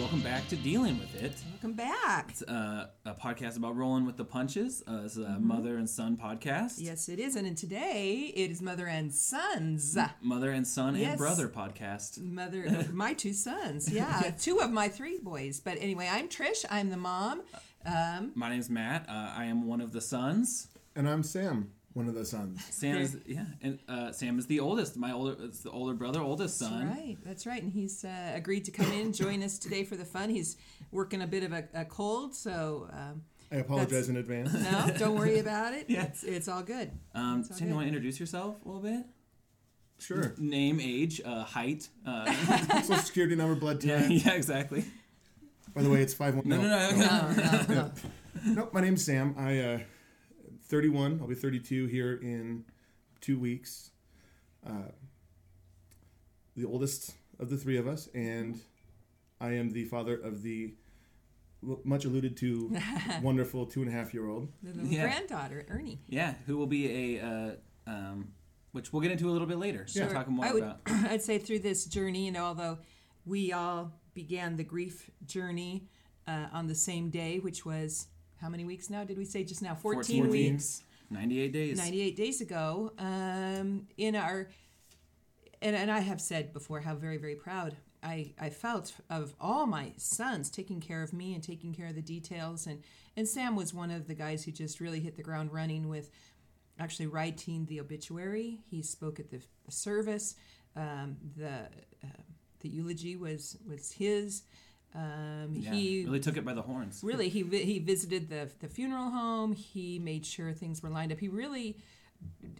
[0.00, 1.32] to uh, welcome back to Dealing with It.
[1.52, 2.26] Welcome back.
[2.30, 4.82] It's uh, a podcast about rolling with the punches.
[4.88, 5.46] Uh, it's a Mm-hmm.
[5.46, 6.74] mother and son podcast.
[6.78, 7.36] Yes, it is.
[7.36, 9.96] And in today, it is Mother and Sons.
[10.22, 12.18] Mother and son and brother podcast.
[12.22, 13.92] Mother, my two sons.
[13.92, 15.60] Yeah, two of my three boys.
[15.60, 16.64] But anyway, I'm Trish.
[16.70, 17.42] I'm the mom.
[17.84, 19.06] Um, My name's Matt.
[19.08, 20.68] Uh, I am one of the sons.
[20.96, 22.64] And I'm Sam, one of the sons.
[22.70, 24.96] Sam is yeah, and uh, Sam is the oldest.
[24.96, 26.86] My older, it's the older brother, oldest son.
[26.86, 27.16] That's right.
[27.24, 27.62] That's right.
[27.62, 30.30] And he's uh, agreed to come in join us today for the fun.
[30.30, 30.56] He's
[30.92, 33.22] working a bit of a, a cold, so um,
[33.52, 34.52] I apologize That's- in advance.
[34.52, 35.86] no, don't worry about it.
[35.88, 36.04] Yeah.
[36.04, 36.92] It's, it's all good.
[37.14, 39.04] Um, It's all Sam, you want to introduce yourself a little bit?
[39.98, 40.34] Sure.
[40.38, 41.88] Name, age, uh, height.
[42.06, 42.32] Uh,
[42.82, 44.10] Social security number, blood yeah, type.
[44.24, 44.84] yeah, exactly.
[45.74, 46.48] By the way, it's five one.
[46.48, 46.90] No, no, no.
[46.96, 47.90] No, no, no.
[48.54, 49.34] No, my name's Sam.
[49.36, 49.78] I uh,
[50.74, 51.18] 31.
[51.20, 52.64] I'll be 32 here in
[53.20, 53.90] two weeks.
[54.64, 54.92] Uh,
[56.56, 58.60] the oldest of the three of us, and
[59.40, 60.74] I am the father of the
[61.84, 62.74] much alluded to
[63.22, 64.48] wonderful two and a half year old.
[64.62, 65.02] The Yeah.
[65.02, 66.00] granddaughter, Ernie.
[66.08, 67.50] Yeah, who will be a, uh,
[67.86, 68.32] um,
[68.72, 69.84] which we'll get into a little bit later.
[69.88, 70.04] Yeah.
[70.04, 70.80] We'll talk more I would, about.
[70.86, 72.78] I'd say through this journey, you know, although
[73.26, 75.88] we all began the grief journey
[76.26, 78.06] uh, on the same day, which was
[78.40, 79.04] how many weeks now?
[79.04, 79.74] Did we say just now?
[79.74, 80.82] 14, 14 weeks.
[81.10, 81.78] 98 days.
[81.78, 82.92] 98 days ago.
[82.98, 84.48] Um, in our,
[85.60, 89.66] and, and I have said before how very, very proud I, I felt of all
[89.66, 92.66] my sons taking care of me and taking care of the details.
[92.66, 92.82] And,
[93.16, 96.10] and Sam was one of the guys who just really hit the ground running with
[96.78, 98.60] actually writing the obituary.
[98.70, 100.36] He spoke at the service.
[100.76, 101.68] Um, the
[102.04, 102.22] uh,
[102.60, 104.42] the eulogy was was his.
[104.94, 107.00] Um, Yeah, he really took it by the horns.
[107.04, 109.52] really he he visited the the funeral home.
[109.52, 111.18] He made sure things were lined up.
[111.18, 111.78] He really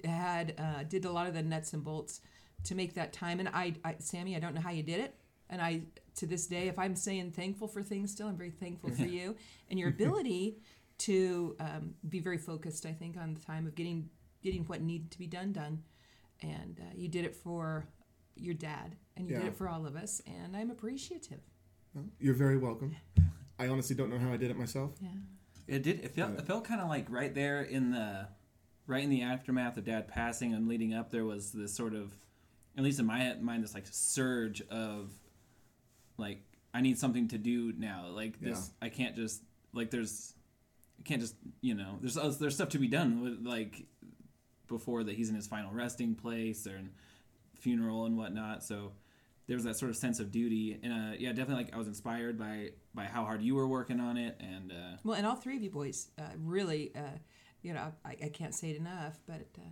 [0.05, 2.21] had uh, did a lot of the nuts and bolts
[2.65, 3.41] to make that time.
[3.41, 5.15] And I, I, Sammy, I don't know how you did it.
[5.49, 5.83] And I,
[6.17, 9.37] to this day, if I'm saying thankful for things still, I'm very thankful for you
[9.69, 10.59] and your ability
[10.99, 12.87] to um, be very focused.
[12.87, 14.11] I think on the time of getting
[14.43, 15.83] getting what needed to be done done,
[16.41, 17.87] and uh, you did it for
[18.37, 21.41] your dad, and you did it for all of us, and I'm appreciative.
[21.95, 22.97] Well, You're very welcome.
[23.59, 24.93] I honestly don't know how I did it myself.
[25.01, 25.09] Yeah.
[25.67, 26.01] It did.
[26.01, 26.39] It felt.
[26.39, 28.27] It felt kind of like right there in the,
[28.87, 31.11] right in the aftermath of Dad passing and leading up.
[31.11, 32.13] There was this sort of,
[32.77, 35.11] at least in my mind, this like surge of,
[36.17, 36.43] like
[36.73, 38.07] I need something to do now.
[38.09, 40.35] Like this, I can't just like there's,
[40.99, 43.87] I can't just you know there's uh, there's stuff to be done with like,
[44.69, 46.81] before that he's in his final resting place or
[47.61, 48.65] funeral and whatnot.
[48.65, 48.93] So
[49.51, 51.89] there was that sort of sense of duty and uh, yeah definitely like i was
[51.89, 55.35] inspired by by how hard you were working on it and uh, Well, and all
[55.35, 57.19] three of you boys uh, really, uh,
[57.63, 59.63] you know, I, I can't say it enough, but uh,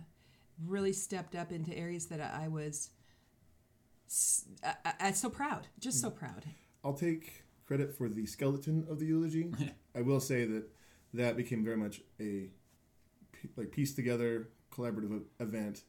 [0.65, 2.89] really stepped up into areas that I, I was
[4.09, 6.43] s- I, I- I'm so proud, just so proud.
[6.83, 9.51] I'll take credit for the skeleton of the eulogy.
[9.95, 10.65] I will say that
[11.13, 12.49] that became very much a
[13.55, 15.83] like piece together collaborative event.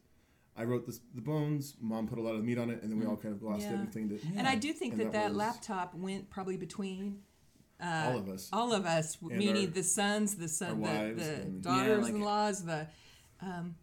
[0.57, 1.75] I wrote this, the bones.
[1.79, 3.61] Mom put a lot of meat on it, and then we all kind of lost
[3.61, 3.73] Yeah.
[3.73, 7.21] everything to And I do think And that that that, laptop went probably between
[7.79, 8.49] uh, all of us.
[8.53, 12.87] all of us, And meaning our- the sons, the our son, the, the daughters-in-laws, the
[13.41, 13.75] um,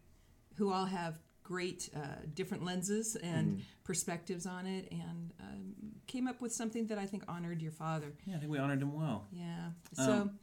[0.57, 2.01] who all have great uh,
[2.35, 3.61] different lenses and Mm-hmm.
[3.85, 5.75] perspectives on it, and um,
[6.07, 8.13] came up with something that I think honored your father.
[8.27, 9.71] yeah i think we honored him well Yeah.
[9.95, 10.13] So.
[10.13, 10.39] Um,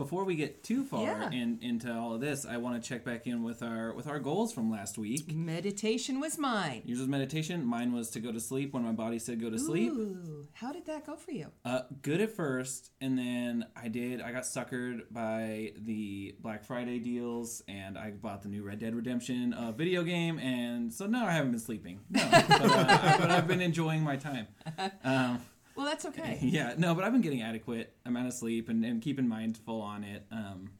[0.00, 1.30] before we get too far Yeah.
[1.30, 4.18] in, into all of this i want to check back in with our with our
[4.18, 6.82] goals from last week Meditation was mine.
[6.86, 9.58] yours was meditation mine was to go to sleep when my body said go to
[9.58, 11.48] sleep Ooh, how did that go for you?
[11.64, 14.20] Uh, good at first, and then I did.
[14.20, 18.94] I got suckered by the Black Friday deals, and I bought the new Red Dead
[18.94, 22.00] Redemption uh, video game, and so no, I haven't been sleeping.
[22.10, 24.46] No, but, uh, but I've been enjoying my time.
[25.04, 25.40] Um,
[25.80, 26.38] Well, that's okay.
[26.42, 30.04] yeah, no, but I've been getting adequate amount of sleep and, and keeping mindful on
[30.04, 30.26] it.
[30.30, 30.72] Um,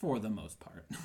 [0.00, 0.86] for the most part.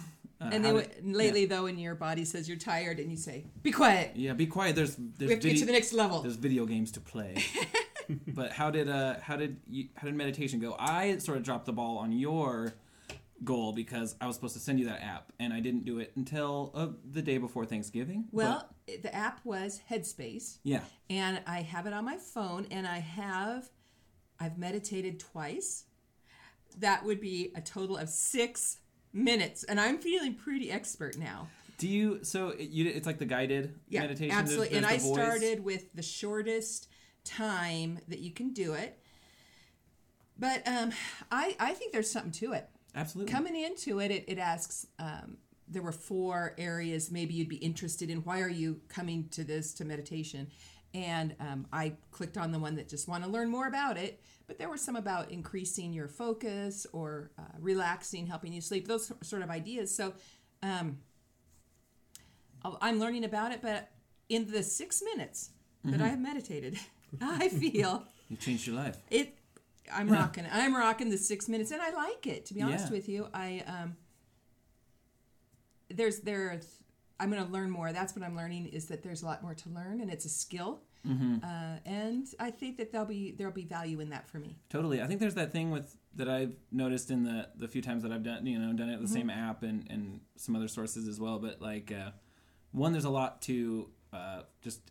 [0.41, 3.43] Uh, And then did- lately, though, when your body says you're tired and you say,
[3.61, 4.73] "Be quiet," yeah, be quiet.
[4.73, 6.21] There's there's we have to get to the next level.
[6.21, 7.43] there's video games to play.
[8.27, 10.77] but how did uh how did you how did meditation go?
[10.79, 12.71] I sort of dropped the ball on your
[13.43, 16.11] goal because I was supposed to send you that app and I didn't do it
[16.15, 18.25] until uh, the day before Thanksgiving.
[18.31, 20.81] Well, But, the app was Headspace, yeah.
[21.09, 23.69] and I have it on my phone, and I have,
[24.39, 25.85] I've meditated twice.
[26.79, 28.77] That would be a total of six
[29.13, 31.47] minutes, and I'm feeling pretty expert now.
[31.77, 34.77] Do you so it, you it's like the guided Yeah, meditation There's- absolutely.
[34.77, 35.13] and I voice.
[35.13, 36.89] started with the shortest
[37.23, 38.99] time that you can do it.
[40.37, 40.91] But um,
[41.31, 42.69] I, I think there's something to it.
[42.95, 43.31] Absolutely.
[43.31, 45.37] Coming into it, it, it asks, um,
[45.67, 48.19] there were four areas maybe you'd be interested in.
[48.19, 50.47] Why are you coming to this, to meditation?
[50.93, 54.21] And um, I clicked on the one that just want to learn more about it.
[54.47, 59.11] But there were some about increasing your focus or uh, relaxing, helping you sleep, those
[59.21, 59.95] sort of ideas.
[59.95, 60.13] So
[60.63, 60.97] um,
[62.81, 63.61] I'm learning about it.
[63.61, 63.91] But
[64.27, 65.51] in the six minutes
[65.83, 66.79] that I have meditated,
[67.21, 68.97] I feel You changed your life.
[69.11, 69.35] it.
[69.91, 70.45] I'm rocking.
[70.51, 72.45] I'm rocking the six minutes, and I like it.
[72.47, 72.91] To be honest Yeah.
[72.91, 73.95] with you, I um.
[75.89, 76.59] There's there.
[77.19, 77.91] I'm going to learn more.
[77.91, 80.29] That's what I'm learning is that there's a lot more to learn, and it's a
[80.29, 80.81] skill.
[81.07, 81.43] Mm-hmm.
[81.43, 84.57] Uh, and I think that there'll be there'll be value in that for me.
[84.69, 85.01] Totally.
[85.01, 88.11] I think there's that thing with that I've noticed in the the few times that
[88.11, 91.07] I've done you know done it with the same app and and some other sources
[91.07, 91.39] as well.
[91.39, 92.11] But like uh,
[92.71, 94.81] one, there's a lot to uh, just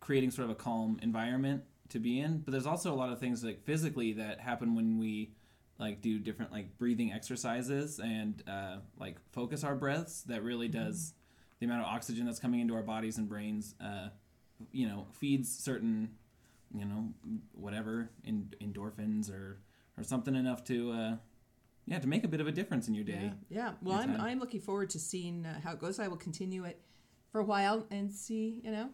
[0.00, 2.38] creating sort of a calm environment to be in.
[2.38, 5.32] But there's also a lot of things like physically that happen when we
[5.78, 10.22] like do different like breathing exercises and uh, like focus our breaths.
[10.22, 11.14] That really does
[11.58, 13.74] the amount of oxygen that's coming into our bodies and brains.
[13.82, 14.08] Uh,
[14.72, 16.10] you know, feeds certain
[16.74, 17.08] you know,
[17.52, 19.58] whatever, in, endorphins or
[19.98, 21.16] or something enough to, uh,
[21.86, 23.32] yeah, to make a bit of a difference in your day.
[23.48, 23.72] Yeah, yeah.
[23.82, 24.20] Well, I'm.
[24.20, 25.98] I'm looking forward to seeing uh, how it goes.
[25.98, 26.80] I will continue it
[27.32, 28.90] for a while and see you know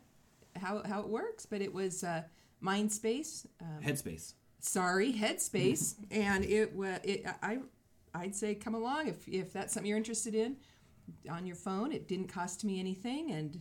[0.56, 1.44] how how it works.
[1.46, 2.22] But it was uh,
[2.62, 3.46] Mindspace.
[3.60, 4.34] Um, Headspace.
[4.60, 7.24] sorry, Headspace, and it was it.
[7.42, 7.58] I
[8.14, 10.56] I'd say come along if if that's something you're interested in
[11.30, 11.92] on your phone.
[11.92, 13.60] It didn't cost me anything, and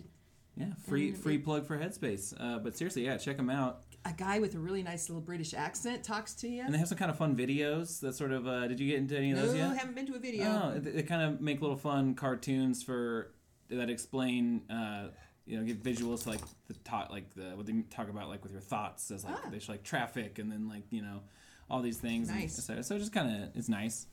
[0.57, 2.33] Yeah, free Mm, free plug for Headspace.
[2.39, 3.81] Uh, but seriously, yeah, check them out.
[4.05, 6.61] a guy with a really nice little British accent talks to you.
[6.61, 8.47] And they have some kind of fun videos that sort of.
[8.47, 9.75] Uh, did you get into any of no, those yet?
[9.77, 10.45] haven't been to a video.
[10.45, 13.33] Oh, they, they kind of make little fun cartoons for
[13.69, 14.61] that explain.
[14.69, 15.07] Uh,
[15.45, 18.43] you know, give visuals to like the talk, like the what they talk about, like
[18.43, 19.49] with your thoughts, as like Ah.
[19.49, 21.21] they show like traffic, and then like you know,
[21.69, 22.29] all these things.
[22.29, 22.63] Nice.
[22.63, 24.07] so, so just kind of it's nice.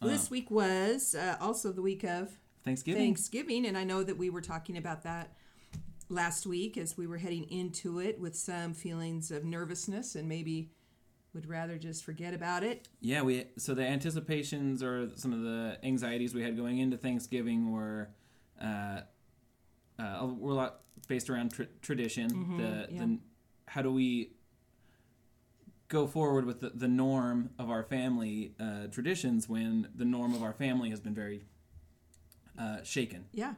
[0.00, 3.02] Well, Uh, this week was uh, also the week of Thanksgiving.
[3.02, 5.36] Thanksgiving, and I know that we were talking about that
[6.08, 10.70] last week as we were heading into it with some feelings of nervousness and maybe
[11.32, 12.88] would rather just forget about it.
[13.00, 17.72] Yeah, we so the anticipations or some of the anxieties we had going into Thanksgiving
[17.72, 18.10] were
[18.60, 19.00] uh,
[19.98, 22.30] uh, were a lot based around tr- tradition.
[22.30, 23.00] Mm-hmm, yeah.
[23.00, 23.18] the
[23.66, 24.30] how do we
[25.88, 30.42] go forward with the, the norm of our family uh, traditions when the norm of
[30.42, 31.44] our family has been very
[32.58, 33.26] uh, shaken.
[33.32, 33.54] Yeah.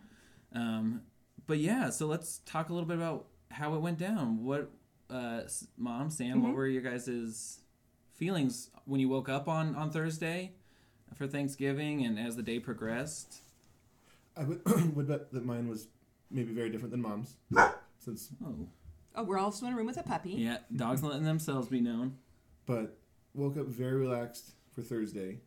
[0.53, 1.03] Um,
[1.47, 4.45] but yeah, so let's talk a little bit about how it went down.
[4.45, 4.71] What,
[5.09, 5.43] uh,
[5.77, 7.61] mom, Sam, what were your guys'
[8.15, 10.53] feelings when you woke up on on Thursday
[11.15, 13.37] for Thanksgiving, and as the day progressed?
[14.37, 14.61] I would,
[14.97, 15.89] would bet that mine was
[16.31, 17.35] maybe very different than mom's,
[17.99, 18.69] since Oh,
[19.19, 20.33] Oh, we're also in a room with a puppy.
[20.33, 22.17] yeah, dogs letting themselves be known.
[22.67, 22.99] but
[23.35, 25.39] woke up very relaxed for Thursday.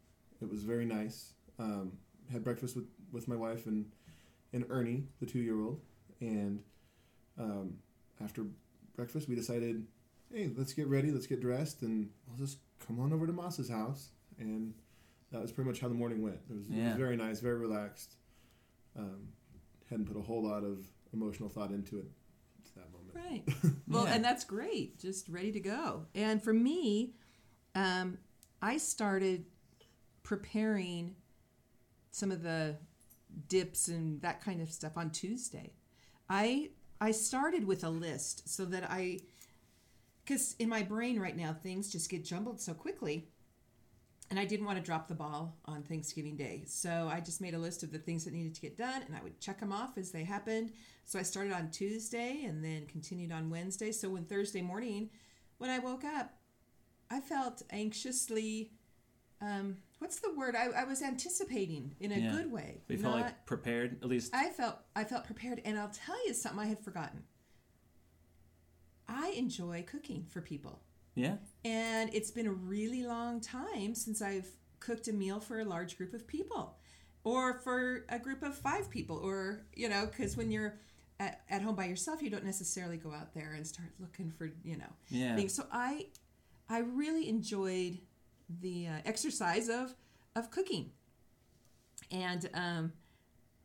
[0.42, 1.34] It was very nice.
[1.60, 1.94] Um,
[2.32, 3.86] had breakfast with, with my wife and
[4.54, 5.82] and Ernie, the two year old,
[6.22, 6.64] and
[7.40, 7.76] um,
[8.24, 8.46] after
[8.96, 9.86] breakfast we decided,
[10.34, 13.70] hey, let's get ready, let's get dressed, and we'll just come on over to Moss's
[13.70, 14.10] house.
[14.40, 14.74] And
[15.32, 16.40] that was pretty much how the morning went.
[16.50, 16.88] It was, it Yeah.
[16.90, 18.16] was very nice, very relaxed.
[18.98, 19.28] Um,
[19.90, 22.06] hadn't put a whole lot of emotional thought into it
[22.66, 23.16] to that moment.
[23.16, 23.74] Right.
[23.88, 24.14] Well, Yeah.
[24.16, 25.00] and that's great.
[25.00, 26.06] Just ready to go.
[26.14, 27.16] And for me,
[27.74, 28.20] um,
[28.62, 29.46] I started
[30.22, 31.16] preparing
[32.12, 32.78] some of the
[33.48, 35.74] dips and that kind of stuff on Tuesday.
[36.30, 36.70] I
[37.02, 39.20] I started with a list so that I
[40.24, 43.30] because in my brain right now things just get jumbled so quickly
[44.30, 46.64] and I didn't want to drop the ball on Thanksgiving Day.
[46.68, 49.16] So I just made a list of the things that needed to get done and
[49.16, 50.72] I would check them off as they happened.
[51.06, 53.92] So I started on Tuesday and then continued on Wednesday.
[53.92, 55.10] So when Thursday morning,
[55.58, 56.34] when I woke up,
[57.10, 58.72] I felt anxiously.
[59.42, 60.56] Um, what's the word?
[60.56, 62.32] I, I was anticipating in a Yeah.
[62.32, 62.82] good way.
[62.88, 64.36] They felt not- like prepared, at least.
[64.36, 67.24] I felt I felt prepared, and I'll tell you something I had forgotten.
[69.08, 70.82] I enjoy cooking for people.
[71.20, 71.36] Yeah,
[71.66, 74.48] And it's been a really long time since I've
[74.80, 76.78] cooked a meal for a large group of people
[77.24, 79.18] or for a group of five people.
[79.18, 80.80] Or, you know, because when you're
[81.20, 84.52] at, at home by yourself, you don't necessarily go out there and start looking for,
[84.64, 85.36] you know, yeah.
[85.36, 85.54] things.
[85.54, 86.08] So I,
[86.70, 88.00] I really enjoyed
[88.62, 89.94] the uh, exercise of,
[90.36, 90.92] of cooking.
[92.12, 92.94] And um,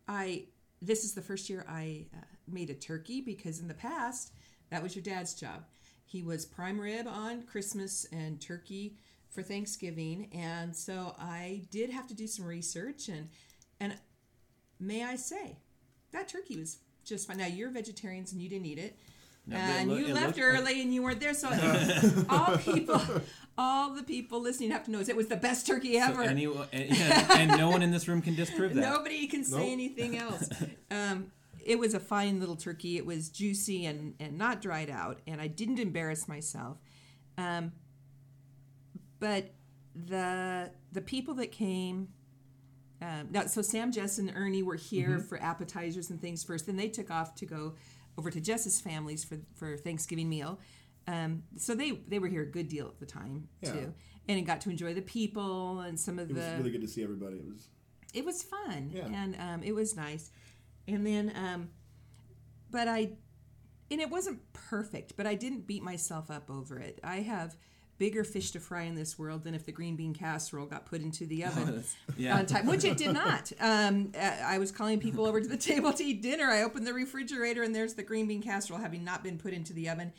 [0.08, 0.46] I,
[0.82, 4.32] this is the first year I uh, made a turkey because in the past,
[4.70, 5.64] that was your dad's job.
[6.14, 8.94] He was prime rib on Christmas and turkey
[9.30, 13.28] for Thanksgiving, and so I did have to do some research and
[13.80, 13.96] and
[14.78, 15.56] may I say
[16.12, 17.38] that turkey was just fine.
[17.38, 18.96] Now you're vegetarians and you didn't eat it,
[19.44, 21.34] No, but it and loo- you left looked- early and you weren't there.
[21.34, 21.48] So
[22.28, 23.02] all people,
[23.58, 26.22] all the people listening have to know is it was the best turkey So ever.
[26.22, 28.80] any, and, yeah, and no one in this room can disprove that.
[28.80, 29.68] Nobody can say Nope.
[29.72, 30.48] anything else.
[30.92, 31.32] um,
[31.66, 32.96] it was a fine little turkey.
[32.96, 36.78] It was juicy and and not dried out, and I didn't embarrass myself.
[37.38, 37.72] Um,
[39.18, 39.52] but
[39.94, 42.08] the the people that came.
[43.02, 46.66] Um, now, so Sam, Jess, and Ernie were here for appetizers and things first.
[46.66, 47.74] Then they took off to go
[48.16, 50.60] over to Jess's families for for Thanksgiving meal.
[51.06, 53.72] Um, so they they were here a good deal of the time Yeah.
[53.72, 53.94] too,
[54.28, 56.88] and got to enjoy the people and some of the It was really good to
[56.88, 57.36] see everybody.
[57.36, 57.68] It was
[58.14, 59.06] it was fun Yeah.
[59.12, 60.30] and um, it was nice
[60.88, 61.68] and then um,
[62.70, 63.10] but i
[63.90, 67.56] and it wasn't perfect but i didn't beat myself up over it i have
[67.96, 71.00] bigger fish to fry in this world than if the green bean casserole got put
[71.00, 71.84] into the oven
[72.16, 72.36] yeah.
[72.36, 75.92] on time which it did not um, i was calling people over to the table
[75.92, 79.22] to eat dinner i opened the refrigerator and there's the green bean casserole having not
[79.22, 80.12] been put into the oven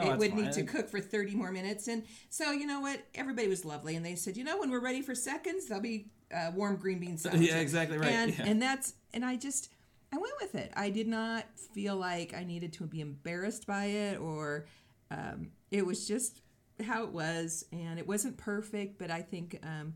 [0.00, 0.42] Oh, it would fine.
[0.44, 3.96] need to cook for 30 more minutes and so you know what everybody was lovely
[3.96, 7.00] and they said you know when we're ready for seconds there'll be uh, warm green
[7.00, 8.10] bean salad Yeah, exactly right.
[8.12, 8.44] and yeah.
[8.46, 9.72] and that's and i just
[10.12, 13.86] i went with it i did not feel like i needed to be embarrassed by
[13.86, 14.66] it or
[15.10, 16.42] um, it was just
[16.84, 19.94] how it was and it wasn't perfect but i think um,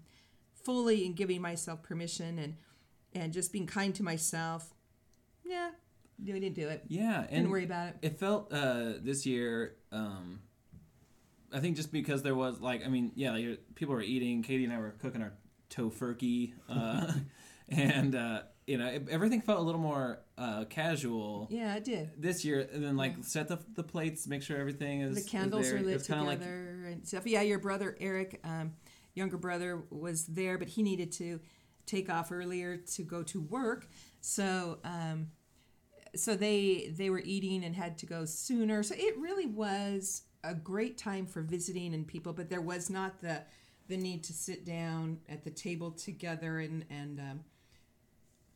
[0.64, 2.57] fully in giving myself permission and
[3.14, 4.75] and just being kind to myself
[5.45, 5.71] yeah
[6.25, 9.76] we didn't do it yeah, and didn't worry about it it felt uh, this year.
[9.90, 10.40] Um,
[11.52, 14.42] I think just because there was like, I mean, yeah, like, people were eating.
[14.42, 15.33] Katie and I were cooking our
[15.71, 17.12] tofurkey, uh,
[17.69, 18.42] and uh,
[18.73, 21.47] you know, it, everything felt a little more uh, casual.
[21.50, 25.02] yeah it did This year, and then like set the, the plates, make sure everything
[25.02, 25.76] is the is candles there.
[25.76, 27.26] are lit together and stuff.
[27.26, 28.73] Yeah, your brother Eric, um,
[29.14, 31.38] younger brother, was there, but he needed to
[31.85, 33.88] take off earlier to go to work.
[34.23, 35.26] So, um,
[36.17, 38.83] so they they were eating and had to go sooner.
[38.83, 43.21] So it really was a great time for visiting and people, but there was not
[43.21, 43.43] the
[43.88, 47.41] the need to sit down at the table together and and um,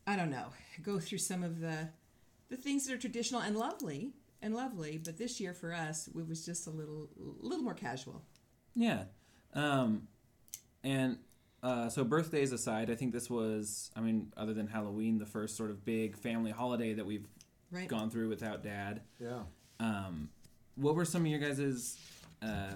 [0.07, 0.47] I don't know
[0.83, 1.89] go through some of the
[2.49, 4.99] the things that are traditional and lovely and lovely.
[4.99, 7.09] But this year for us, it was just a little
[7.41, 8.23] little more casual.
[8.75, 9.05] Yeah.
[9.55, 10.09] Um,
[10.85, 11.19] and
[11.63, 15.57] uh, so birthdays aside, I think this was, I mean, other than Halloween, the first
[15.57, 17.27] sort of big family holiday that we've
[17.73, 17.89] Right.
[17.89, 19.01] gone through without dad.
[19.19, 19.41] yeah.
[19.81, 20.29] Um,
[20.77, 21.99] what were some of your guys's,
[22.43, 22.75] uh,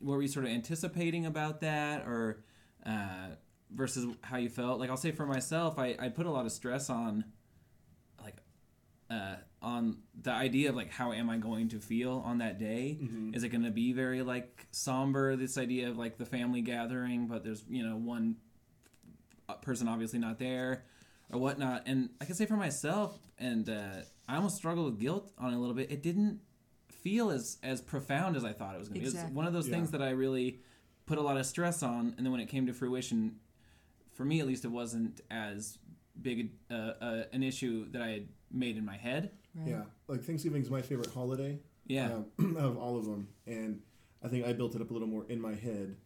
[0.00, 2.42] what were you sort of anticipating about that or
[2.84, 3.28] uh,
[3.74, 4.78] versus how you felt?
[4.80, 7.24] Like, I'll say for myself, I, I put a lot of stress on,
[8.22, 8.36] like,
[9.10, 12.98] uh, on the idea of like how am I going to feel on that day?
[13.34, 15.34] Is it going to be very like somber?
[15.36, 18.36] This idea of like the family gathering, but there's you know one
[19.62, 20.84] person obviously not there
[21.32, 21.84] or whatnot.
[21.86, 25.56] And I can say for myself, and uh, I almost struggled with guilt on it
[25.56, 25.90] a little bit.
[25.90, 26.40] It didn't
[26.90, 29.16] feel as as profound as I thought it was going to be.
[29.16, 29.74] It was one of those Yeah.
[29.74, 30.60] things that I really
[31.06, 33.36] put a lot of stress on, and then when it came to fruition,
[34.16, 35.78] for me at least, it wasn't as
[36.20, 39.30] big uh, uh, an issue that I had made in my head.
[39.54, 39.68] Right.
[39.70, 41.58] Yeah, like Thanksgiving is my favorite holiday.
[41.86, 42.12] Yeah.
[42.38, 43.80] um, of all of them, and
[44.22, 45.96] I think I built it up a little more in my head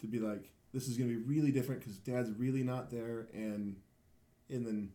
[0.00, 3.28] to be like, this is going to be really different because Dad's really not there,
[3.32, 3.76] and
[4.50, 4.90] and then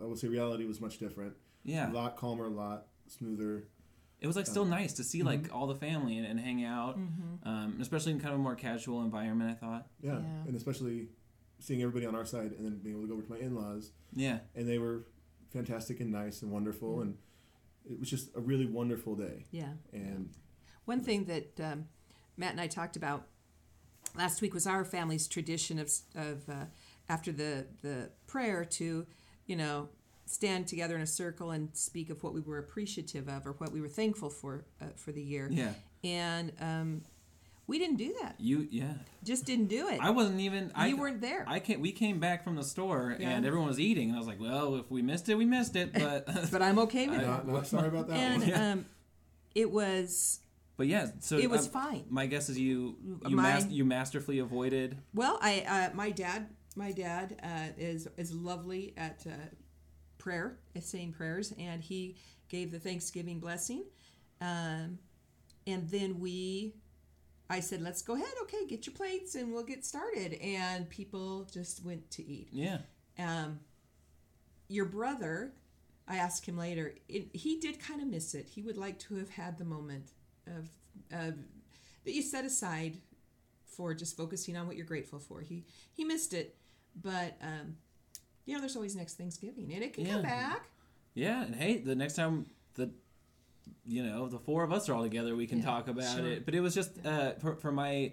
[0.00, 1.34] I would say reality was much different.
[1.62, 1.90] Yeah.
[1.90, 3.68] a lot calmer, a lot smoother.
[4.18, 6.98] It was like still nice to see like all the family and, and hang out,
[6.98, 7.48] Mm-hmm.
[7.48, 9.50] um, especially in kind of a more casual environment.
[9.50, 9.86] I thought.
[10.02, 10.12] Yeah.
[10.18, 10.18] Yeah.
[10.46, 11.08] and especially
[11.60, 13.92] seeing everybody on our side, and then being able to go over to my in-laws,
[14.14, 14.38] Yeah.
[14.54, 15.04] and they were
[15.52, 17.16] fantastic and nice and wonderful, and
[17.90, 19.46] it was just a really wonderful day.
[19.50, 19.72] Yeah.
[19.92, 20.30] And
[20.84, 21.86] One thing that um,
[22.36, 23.26] Matt and I talked about
[24.16, 26.64] last week was our family's tradition of, of uh,
[27.08, 29.06] after the, the prayer to,
[29.46, 29.88] you know,
[30.26, 33.72] stand together in a circle and speak of what we were appreciative of or what
[33.72, 35.48] we were thankful for uh, for the year.
[35.50, 35.72] Yeah.
[36.04, 37.02] And um,
[37.70, 38.34] we didn't do that.
[38.38, 38.66] You.
[38.70, 38.92] Yeah.
[39.24, 40.00] Just didn't do it.
[40.00, 40.72] I wasn't even.
[40.74, 41.44] I, you weren't there.
[41.46, 41.80] I came.
[41.80, 43.30] We came back from the store Yeah.
[43.30, 45.76] and everyone was eating, and I was like, "Well, if we missed it, we missed
[45.76, 47.26] it." But but I'm okay with I- it.
[47.26, 48.48] not, not sorry about that And one.
[48.48, 48.72] Yeah.
[48.72, 48.86] um,
[49.54, 50.40] it was
[50.76, 52.04] but yeah, so it was um, fine.
[52.08, 52.96] My guess is you
[53.28, 54.96] you, My- mas- you masterfully avoided.
[55.14, 55.60] Well, I
[55.92, 59.32] uh, my dad my dad uh, is is lovely at uh,
[60.18, 62.16] prayer, at saying prayers, and he
[62.48, 63.84] gave the Thanksgiving blessing,
[64.40, 64.98] um,
[65.66, 66.74] and then we.
[67.50, 68.32] I said, "Let's go ahead.
[68.42, 72.48] Okay, get your plates, and we'll get started." And people just went to eat.
[72.52, 72.78] Yeah.
[73.18, 73.60] Um,
[74.68, 75.52] your brother,
[76.06, 76.94] I asked him later.
[77.08, 78.48] It, he did kind of miss it.
[78.48, 80.12] He would like to have had the moment
[80.46, 80.70] of,
[81.12, 81.34] of
[82.04, 82.98] that you set aside
[83.66, 85.40] for just focusing on what you're grateful for.
[85.40, 86.56] He he missed it,
[87.00, 87.76] but um,
[88.46, 90.68] you know, there's always next Thanksgiving, and it can come back.
[91.14, 92.90] Yeah, and hey, the next time the
[93.86, 96.26] you know the four of us are all together, we can Yeah, talk about sure.
[96.26, 96.44] it.
[96.44, 98.12] But it was just uh, for for my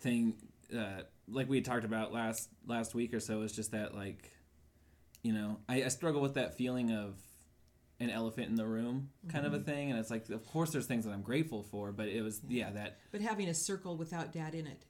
[0.00, 0.34] thing,
[0.76, 3.42] uh, like we had talked about last last week or so.
[3.42, 4.30] Is just that like,
[5.22, 7.14] you know, I, I struggle with that feeling of
[8.00, 9.54] an elephant in the room kind Mm-hmm.
[9.54, 9.90] of a thing.
[9.90, 12.70] And it's like, of course, there's things that I'm grateful for, but it was yeah
[12.72, 14.84] that But having a circle without dad in it,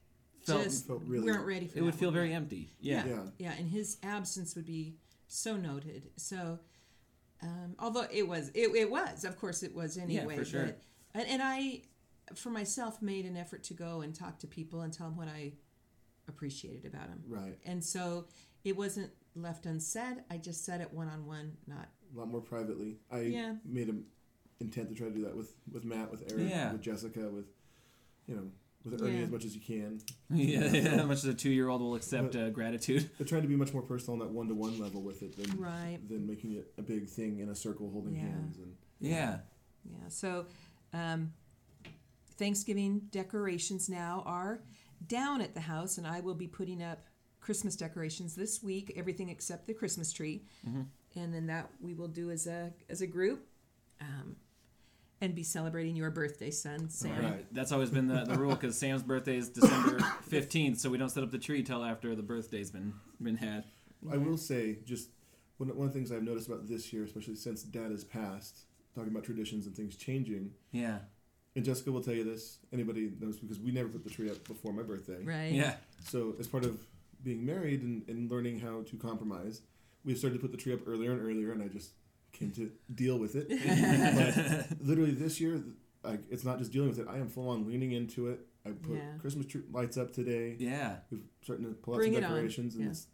[0.45, 2.15] Felt- just Felt really- we weren't ready for it that would feel one.
[2.15, 2.73] very empty.
[2.81, 3.05] Yeah.
[3.05, 3.19] Yeah.
[3.37, 4.95] yeah, and his absence would be
[5.27, 6.09] so noted.
[6.17, 6.57] So,
[7.43, 10.33] um, although it was, it, it was, of course, it was anyway.
[10.33, 10.65] Yeah, for sure.
[10.65, 10.79] But,
[11.13, 11.81] and, and I,
[12.35, 15.27] for myself, made an effort to go and talk to people and tell them what
[15.27, 15.53] I
[16.27, 17.21] appreciated about them.
[17.27, 17.57] Right.
[17.65, 18.25] And so
[18.63, 20.23] it wasn't left unsaid.
[20.31, 22.97] I just said it one on one, not A lot more privately.
[23.11, 23.55] I Yeah.
[23.65, 24.05] made an
[24.59, 26.71] intent to try to do that with with Matt, with Eric, Yeah.
[26.71, 27.45] with Jessica, with
[28.27, 28.51] you know,
[28.85, 29.23] with Ernie Yeah.
[29.23, 29.99] as much as you can.
[30.29, 33.09] Yeah, yeah, how much as a two year old will accept But- uh, gratitude.
[33.17, 35.35] But trying to be much more personal on that one to one level with it
[35.37, 35.99] than right.
[36.09, 38.21] than making it a big thing in a circle holding Yeah.
[38.21, 39.39] hands and Yeah.
[39.85, 40.07] Yeah.
[40.09, 40.45] So,
[40.93, 41.33] um,
[42.37, 44.61] Thanksgiving decorations now are
[45.07, 47.05] down at the house, and I will be putting up
[47.41, 48.91] Christmas decorations this week.
[48.95, 50.45] Everything except the Christmas tree,
[51.15, 53.47] and then that we will do as a as a group,
[54.01, 54.35] um,
[55.23, 57.23] and be celebrating your birthday, son, Sam.
[57.23, 57.45] Right.
[57.53, 59.97] That's always been the, the rule because Sam's birthday is December
[60.29, 63.63] 15th, so we don't set up the tree till after the birthday's been been had.
[64.11, 65.11] I will say, just
[65.57, 68.63] one, one of the things I've noticed about this year, especially since Dad has passed,
[68.93, 70.51] talking about traditions and things changing.
[70.73, 70.99] Yeah.
[71.55, 72.57] And Jessica will tell you this.
[72.73, 75.23] Anybody knows because we never put the tree up before my birthday.
[75.23, 75.53] Right.
[75.53, 75.75] Yeah.
[76.03, 76.85] So as part of
[77.23, 79.61] being married and, and learning how to compromise,
[80.03, 81.91] we've started to put the tree up earlier and earlier, and I just
[82.33, 83.47] came to deal with it.
[84.69, 85.63] but literally this year,
[86.03, 87.07] like it's not just dealing with it.
[87.09, 88.41] I am full on leaning into it.
[88.65, 89.17] I put Yeah.
[89.19, 90.55] Christmas tree lights up today.
[90.59, 90.97] Yeah.
[91.11, 92.89] We're starting to pull out Bring some decorations, and Yeah.
[92.91, 93.07] it's,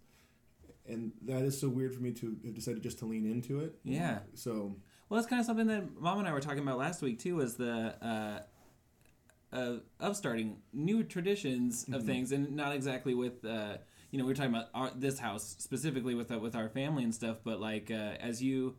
[0.88, 3.76] and that is so weird for me to have decided just to lean into it.
[3.84, 4.20] Yeah.
[4.34, 4.76] So
[5.10, 7.36] Well, that's kind of something that Mom and I were talking about last week too.
[7.36, 13.78] Was the uh, uh, of starting new traditions of things, and not exactly with uh,
[14.12, 17.04] you know we were talking about our, this house specifically with uh, with our family
[17.04, 18.76] and stuff, but like uh, as you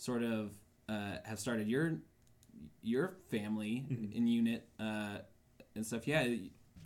[0.00, 0.50] sort of
[0.88, 1.98] uh, have started your
[2.82, 5.18] your family in unit uh,
[5.74, 6.22] and stuff, yeah,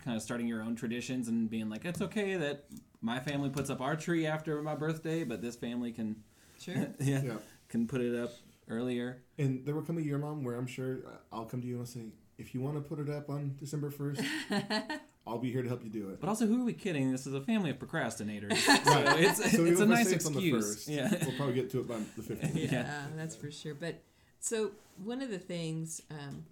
[0.03, 2.65] kind of starting your own traditions and being like, it's okay that
[3.01, 6.17] my family puts up our tree after my birthday, but this family can
[6.59, 6.75] Sure.
[6.99, 7.33] yeah, yeah.
[7.69, 8.31] can put it up
[8.69, 9.23] earlier.
[9.37, 10.99] And there will come a year, Mom, where I'm sure
[11.31, 12.05] I'll come to you and I'll say,
[12.37, 14.25] if you want to put it up on December 1st,
[15.27, 16.19] I'll be here to help you do it.
[16.21, 17.11] But also, who are we kidding?
[17.11, 18.51] This is a family of procrastinators.
[18.85, 19.05] Right.
[19.07, 20.65] So it's, So it's a even if I nice say on the excuse.
[20.75, 21.09] first, yeah.
[21.25, 22.55] we'll probably get to it by the 15th.
[22.55, 22.71] Yeah.
[22.71, 23.73] yeah, that's for sure.
[23.73, 24.01] But
[24.39, 24.71] so
[25.03, 26.45] one of the things um,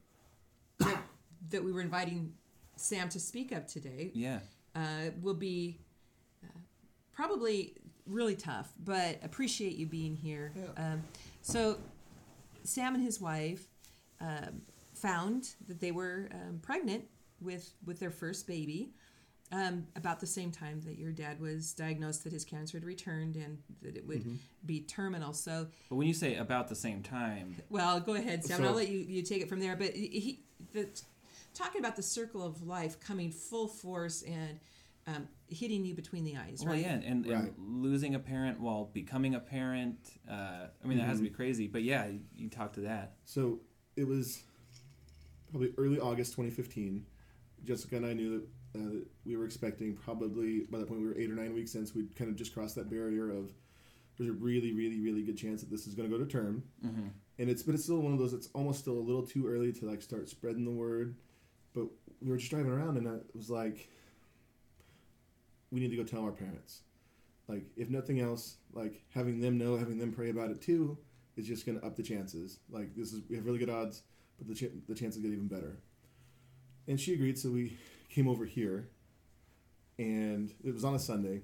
[0.79, 0.97] that,
[1.51, 2.33] that we were inviting
[2.75, 4.39] Sam to speak of today Yeah.
[4.75, 5.77] uh, will be
[6.43, 6.47] uh,
[7.13, 7.75] probably
[8.07, 10.51] really tough, but appreciate you being here.
[10.55, 10.93] Yeah.
[10.93, 11.03] Um,
[11.43, 11.77] so
[12.63, 13.67] Sam and his wife
[14.19, 14.63] um,
[14.95, 17.05] found that they were um, pregnant
[17.43, 18.93] with with their first baby.
[19.51, 23.35] Um, about the same time that your dad was diagnosed that his cancer had returned
[23.35, 24.35] and that it would Mm-hmm.
[24.65, 25.31] be terminal.
[25.31, 28.61] So But when you say about the same time, well, go ahead, Sam.
[28.61, 29.75] So- I'll let you, you take it from there.
[29.75, 30.39] But he,
[30.71, 30.87] the,
[31.53, 34.59] talking about the circle of life coming full force and
[35.05, 36.81] um, hitting you between the eyes, well, right?
[36.81, 37.53] yeah, and, and, Right.
[37.59, 39.99] losing a parent while becoming a parent.
[40.27, 41.67] Uh, I mean, that has to be crazy.
[41.67, 43.17] But yeah, you, you talk to that.
[43.25, 43.59] So
[43.95, 44.41] it was
[45.51, 47.05] probably early August 2015.
[47.65, 48.31] Jessica and I knew
[48.73, 51.53] that, uh, that we were expecting probably by that point we were eight or nine
[51.53, 53.49] weeks since we'd kind of just crossed that barrier of
[54.17, 56.63] there's a really, really, really good chance that this is going to go to term.
[56.85, 57.07] Mm-hmm.
[57.39, 58.33] And it's but it's still one of those.
[58.33, 61.15] It's almost still a little too early to like start spreading the word.
[61.73, 61.87] But
[62.21, 63.89] we were just driving around, and it was like,
[65.71, 66.81] we need to go tell our parents.
[67.47, 70.97] Like, if nothing else, like having them know, having them pray about it too,
[71.35, 72.59] is just going to up the chances.
[72.69, 74.03] Like, this is we have really good odds,
[74.37, 75.79] but the ch- the chances get even better.
[76.87, 77.77] And she agreed, so we
[78.09, 78.89] came over here,
[79.97, 81.41] and it was on a Sunday.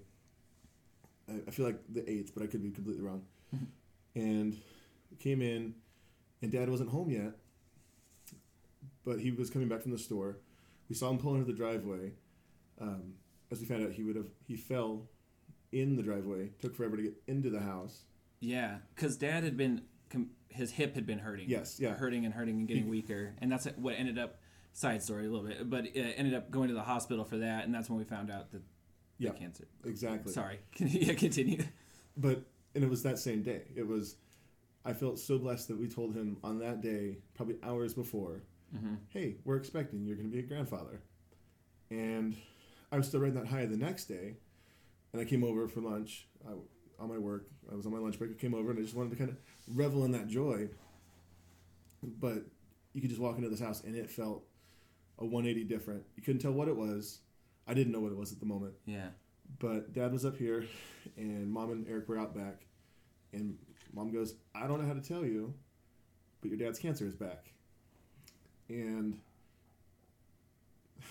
[1.30, 3.24] I, I feel like the eighth, but I could be completely wrong.
[4.16, 4.58] and
[5.20, 5.76] came in,
[6.42, 7.34] and Dad wasn't home yet,
[9.06, 10.38] but he was coming back from the store.
[10.90, 12.14] We saw him pull into the driveway.
[12.82, 13.14] Um,
[13.52, 15.08] as we found out, he would have he fell
[15.72, 16.50] in the driveway.
[16.62, 18.04] Took forever to get into the house.
[18.40, 21.50] Yeah, because Dad had been com- his hip had been hurting.
[21.50, 21.94] Yes, yeah.
[21.94, 24.39] hurting and hurting and getting He- weaker, and that's what ended up.
[24.74, 27.66] Side story a little bit, but uh, ended up going to the hospital for that,
[27.66, 28.62] and that's when we found out that
[29.18, 29.68] Yeah, the cancer.
[29.84, 30.32] exactly.
[30.32, 31.64] Sorry, yeah, continue.
[32.16, 32.44] But
[32.76, 33.64] and it was that same day.
[33.76, 34.16] It was.
[34.86, 38.44] I felt so blessed that we told him on that day, probably hours before,
[38.76, 38.96] Mm-hmm.
[39.10, 41.02] "Hey, we're expecting you're going to be a grandfather,"
[41.90, 42.36] and
[42.92, 44.36] I was still riding that high the next day,
[45.12, 46.52] and I came over for lunch I,
[47.02, 47.48] on my work.
[47.72, 48.32] I was on my lunch break.
[48.32, 49.38] I came over and I just wanted to kind of
[49.76, 50.70] revel in that joy.
[52.04, 52.46] But
[52.94, 54.44] you could just walk into this house and it felt
[55.20, 56.04] a 180 different.
[56.16, 57.20] You couldn't tell what it was.
[57.68, 58.74] I didn't know what it was at the moment.
[58.86, 59.10] Yeah,
[59.60, 60.66] But dad was up here,
[61.18, 62.66] and mom and Eric were out back.
[63.32, 63.58] And
[63.94, 65.54] mom goes, I don't know how to tell you,
[66.42, 67.52] but your dad's cancer is back.
[68.70, 69.20] And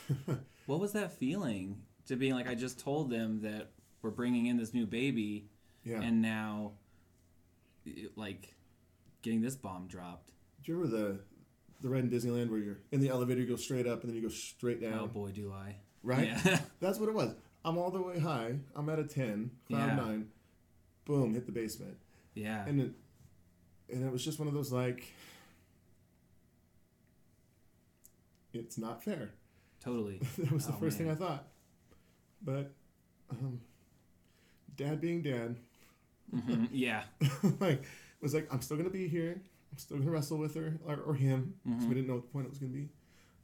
[0.67, 3.71] What was that feeling to being like I just told them that
[4.03, 5.49] we're bringing in this new baby,
[5.85, 6.73] yeah, and now,
[8.17, 8.55] like,
[9.23, 10.33] getting this bomb dropped.
[10.63, 11.21] do you remember the
[11.81, 14.17] the ride in Disneyland where you're in the elevator, you go straight up, and then
[14.17, 14.99] you go straight down?
[15.01, 15.77] Oh boy, do I!
[16.03, 16.27] right?
[16.45, 16.61] Yeah.
[16.81, 17.35] That's what it was.
[17.65, 18.55] I'm all the way high.
[18.75, 19.97] I'm at a ten, cloud Yeah.
[19.97, 20.29] nine.
[21.05, 21.97] Boom, hit the basement,
[22.35, 22.65] yeah.
[22.67, 22.91] and it,
[23.91, 25.13] and it was just one of those like,
[28.53, 29.31] it's not fair.
[29.83, 30.21] totally.
[30.39, 31.47] that was the Oh, first thing I thought.
[32.43, 32.73] But,
[33.31, 33.61] um,
[34.77, 35.57] dad being dad,
[36.35, 37.05] Mhm, Yeah.
[37.61, 37.85] like
[38.21, 39.41] was like, I'm still gonna be here.
[39.79, 41.55] Still gonna wrestle with her or, or him.
[41.65, 41.89] 'cause Mhm.
[41.89, 42.89] we didn't know what the point it was gonna be.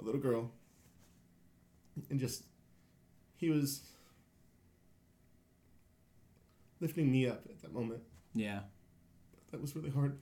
[0.00, 0.50] A little girl,
[2.10, 2.44] and just
[3.36, 3.82] he was
[6.80, 8.02] lifting me up at that moment.
[8.34, 8.60] Yeah.
[9.52, 10.18] That was really hard.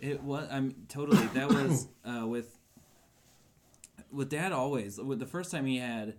[0.00, 0.48] It was.
[0.50, 1.26] I'm totally.
[1.28, 2.56] That was uh, with
[4.12, 4.98] with dad always.
[5.00, 6.16] With the first time he had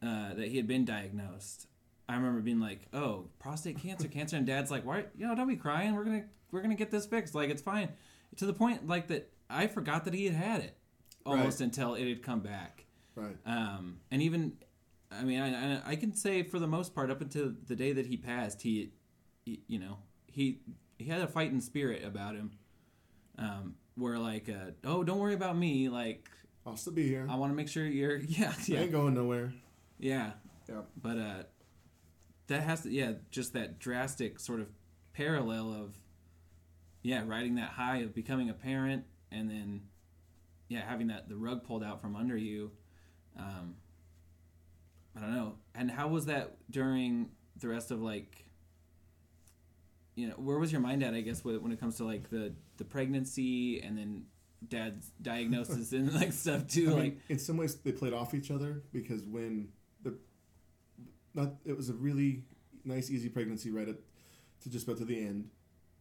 [0.00, 1.66] uh, that he had been diagnosed,
[2.08, 5.06] I remember being like, "Oh, prostate cancer, cancer," and dad's like, "Why?
[5.16, 5.94] You know, don't be crying.
[5.94, 7.34] We're gonna we're gonna get this fixed.
[7.34, 7.88] Like it's fine."
[8.38, 10.76] To the point like that, I forgot that he had had it
[11.26, 11.66] almost Right.
[11.66, 12.84] until it had come back.
[13.14, 13.36] Right.
[13.46, 14.52] Um, and even,
[15.10, 17.92] I mean, I, I, I can say for the most part, up until the day
[17.92, 18.92] that he passed, he,
[19.44, 20.60] he you know, he
[20.98, 22.52] he had a fighting spirit about him.
[23.38, 25.88] Um, where like, uh, oh, don't worry about me.
[25.88, 26.28] Like,
[26.66, 27.26] I'll still be here.
[27.28, 29.52] I want to make sure you're, yeah, I yeah, ain't going nowhere.
[29.98, 30.32] yeah.
[30.68, 30.82] Yeah.
[31.00, 31.42] But uh,
[32.48, 34.68] that has to, yeah, just that drastic sort of
[35.14, 35.94] parallel of,
[37.02, 39.82] yeah, riding that high of becoming a parent and then,
[40.68, 42.70] yeah, having that the rug pulled out from under you.
[43.38, 43.76] Um,
[45.16, 45.54] I don't know.
[45.74, 47.30] And how was that during
[47.60, 48.44] the rest of like,
[50.14, 51.14] you know, where was your mind at?
[51.14, 54.24] I guess when it comes to like the the pregnancy and then
[54.66, 56.86] dad's diagnosis and like stuff too.
[56.86, 59.68] I mean, like, in some ways, they played off each other because when
[60.02, 60.18] the
[61.34, 62.42] not it was a really
[62.84, 63.96] nice, easy pregnancy right at
[64.62, 65.50] to just about to the end,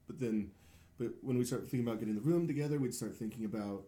[0.08, 0.50] but then,
[0.98, 3.84] but when we start thinking about getting the room together, we'd start thinking about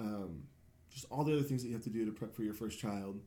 [0.00, 0.44] um,
[0.90, 2.78] just all the other things that you have to do to prep for your first
[2.78, 3.20] child.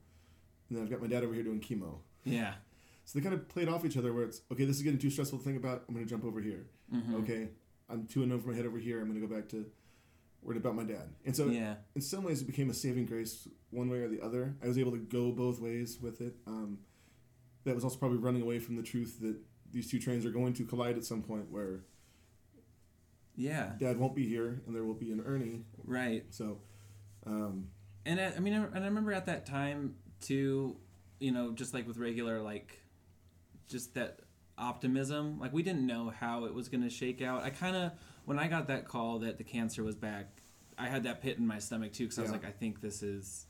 [0.69, 2.53] And then I've got my dad over here doing chemo, yeah.
[3.05, 4.11] so they kind of played off each other.
[4.13, 5.83] Where it's okay, this is getting too stressful to think about.
[5.87, 6.67] I'm going to jump over here.
[6.93, 7.23] Mhm.
[7.23, 7.49] Okay,
[7.89, 8.99] I'm too enough my head over here.
[9.01, 9.65] I'm going to go back to
[10.43, 11.09] worried about my dad.
[11.25, 11.75] And so Yeah.
[11.95, 14.77] in some ways it became a saving grace one way or the other i was
[14.77, 16.77] able to go both ways with it um,
[17.65, 19.35] that was also probably running away from the truth that
[19.71, 21.81] these two trains are going to collide at some point where
[23.37, 23.71] Yeah.
[23.79, 26.25] dad won't be here and there will be an ernie Right.
[26.31, 26.59] so
[27.25, 27.67] um,
[28.05, 30.75] And I, I mean, I- and I remember at that time too,
[31.19, 32.79] you know, just like with regular, like,
[33.67, 34.19] just that
[34.57, 35.39] optimism.
[35.39, 37.43] Like, we didn't know how it was going to shake out.
[37.43, 37.91] I kind of,
[38.25, 40.27] when I got that call that the cancer was back,
[40.77, 42.37] I had that pit in my stomach too, because I was Yeah.
[42.37, 43.45] like, I think this is,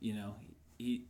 [0.00, 0.34] you know,
[0.78, 1.06] he,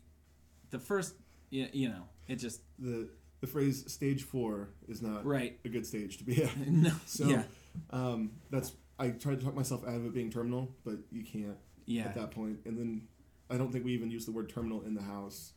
[0.71, 1.15] the first,
[1.51, 3.09] you, you know, it just, the
[3.41, 5.59] the phrase stage four is not right.
[5.65, 7.43] a good stage to be at no, so yeah.
[7.91, 11.57] Um, that's i tried to talk myself out of it being terminal but you can't
[11.87, 12.05] Yeah.
[12.05, 13.09] at that point and then
[13.51, 15.53] i don't think we even used the word terminal in the house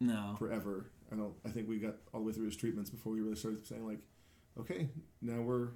[0.00, 0.34] No.
[0.38, 0.90] forever.
[1.12, 1.34] I don't.
[1.46, 3.86] I think we got all the way through his treatments before we really started saying
[3.86, 4.00] like,
[4.58, 4.88] okay,
[5.20, 5.68] now we're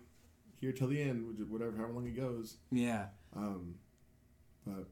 [0.61, 2.57] here till the end, whatever, however long it goes.
[2.73, 3.07] Yeah.
[3.37, 3.75] Um,
[4.67, 4.87] but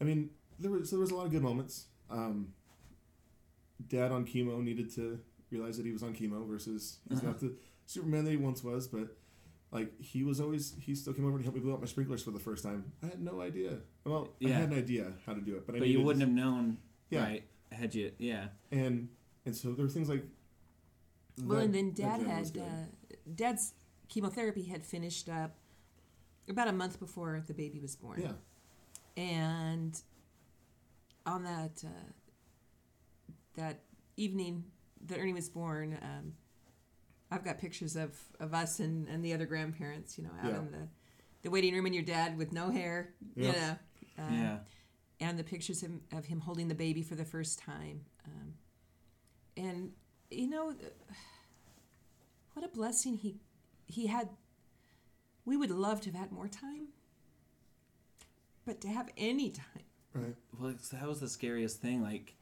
[0.00, 1.86] I mean, there was there was a lot of good moments.
[2.10, 2.52] Um,
[3.88, 7.28] Dad on chemo needed to realize that he was on chemo versus he's Uh-huh.
[7.28, 7.54] not the
[7.86, 9.16] Superman that he once was, but.
[9.72, 12.22] Like he was always, he still came over and helped me blow out my sprinklers
[12.22, 12.92] for the first time.
[13.02, 13.78] I had no idea.
[14.04, 16.26] Well, I had an idea how to do it, but I But you wouldn't to-
[16.26, 16.78] have known,
[17.10, 17.24] Yeah.
[17.24, 17.44] right?
[17.72, 18.48] Had you, yeah.
[18.70, 19.08] and
[19.44, 20.24] and so there were things like.
[21.42, 23.74] Well, that- and then Dad Dad had uh, Dad's
[24.08, 25.56] chemotherapy had finished up
[26.48, 28.22] about a month before the baby was born.
[28.22, 28.32] yeah,
[29.22, 30.00] and
[31.26, 32.12] on that uh,
[33.54, 33.80] that
[34.16, 34.64] evening
[35.06, 36.34] that Ernie was born, um,
[37.30, 40.58] I've got pictures of, of us and, and the other grandparents, you know, out Yeah.
[40.58, 40.88] in the,
[41.42, 43.76] the waiting room, and your dad with no hair, you know,
[44.18, 44.58] um, yeah.
[45.20, 48.54] and the pictures of, of him holding the baby for the first time, um,
[49.56, 49.92] and
[50.30, 50.74] you know,
[52.54, 53.36] what a blessing he
[53.86, 54.28] he had.
[55.44, 56.88] We would love to have had more time,
[58.64, 59.84] but to have any time.
[60.14, 60.34] right.
[60.58, 62.02] Well, that was the scariest thing.
[62.02, 62.34] Like,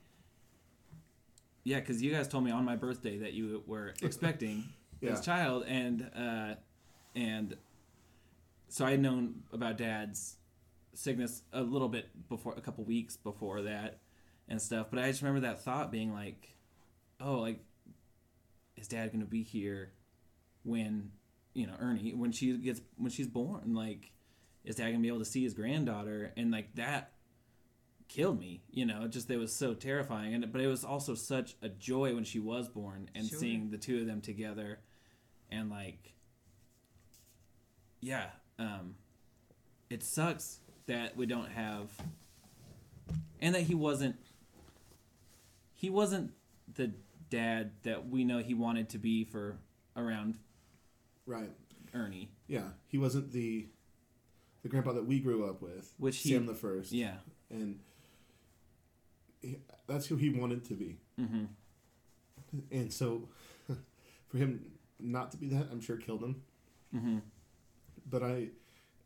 [1.64, 4.64] yeah, because you guys told me on my birthday that you were expecting
[5.00, 5.11] Yeah.
[5.12, 6.55] this child, and uh,
[7.16, 7.57] and
[8.68, 10.37] so I had known about Dad's
[10.94, 13.98] sickness a little bit before, a couple weeks before that,
[14.48, 14.88] and stuff.
[14.90, 16.48] But I just remember that thought being like,
[17.20, 17.61] oh, like,
[18.77, 19.92] is Dad gonna be here
[20.64, 21.11] when
[21.55, 23.74] you know Ernie when she gets when she's born?
[23.74, 24.11] Like,
[24.64, 26.33] is Dad gonna be able to see his granddaughter?
[26.37, 27.12] And like that
[28.08, 28.62] killed me.
[28.70, 30.34] You know, just it was so terrifying.
[30.34, 33.38] And but it was also such a joy when she was born and Sure.
[33.38, 34.80] seeing the two of them together,
[35.50, 36.14] and like,
[38.00, 38.26] yeah,
[38.58, 38.94] um,
[39.90, 41.90] it sucks that we don't have,
[43.40, 44.16] and that he wasn't.
[45.74, 46.32] He wasn't
[46.74, 46.92] the
[47.30, 49.58] dad that we know he wanted to be for
[49.96, 50.38] around
[51.26, 51.50] Right.
[51.92, 52.30] Ernie.
[52.46, 52.70] Yeah.
[52.86, 53.68] He wasn't the
[54.62, 55.94] the grandpa that we grew up with.
[55.98, 56.92] Which he- the first.
[56.92, 57.18] Yeah.
[57.50, 57.80] And
[59.87, 60.96] that's who he wanted to be.
[61.20, 61.44] Mm-hmm.
[62.70, 63.28] And so
[64.28, 64.64] for him
[65.00, 66.42] not to be that, I'm sure killed him.
[66.94, 67.18] Mm-hmm.
[68.11, 68.48] But I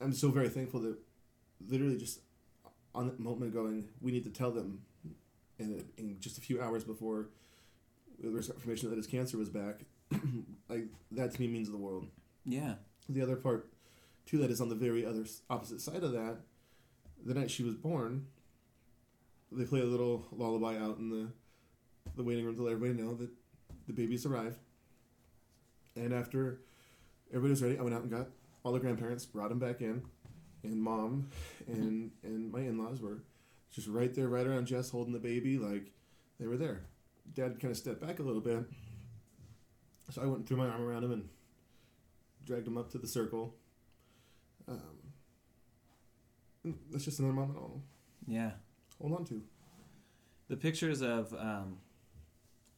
[0.01, 0.97] I'm so very thankful that
[1.69, 2.21] literally just
[2.95, 4.83] on that moment going, we need to tell them
[5.59, 7.29] and in just a few hours before
[8.19, 9.81] there was information that his cancer was back,
[10.69, 12.07] like that to me means the world.
[12.45, 12.75] Yeah.
[13.09, 13.69] The other part
[14.27, 16.39] to that is on the very other opposite side of that.
[17.25, 18.27] The night she was born,
[19.53, 21.29] they play a little lullaby out in the
[22.17, 23.31] the waiting room to let everybody know that
[23.87, 24.59] the baby's arrived.
[25.97, 26.61] And after
[27.31, 28.29] everybody was ready, I went out and got
[28.65, 30.03] all the grandparents, brought them back in,
[30.63, 31.29] and mom
[31.67, 33.23] and and my in laws were
[33.71, 35.93] just right there, right around Jess, holding the baby, like
[36.39, 36.83] they were there.
[37.35, 38.65] Dad kind of stepped back a little bit,
[40.11, 41.29] so I went and threw my arm around him and
[42.45, 43.55] dragged him up to the circle.
[44.67, 45.13] Um,
[46.91, 47.83] that's just another moment I'll
[48.27, 48.53] Yeah.
[49.01, 49.43] Hold on to.
[50.49, 51.79] The pictures of um,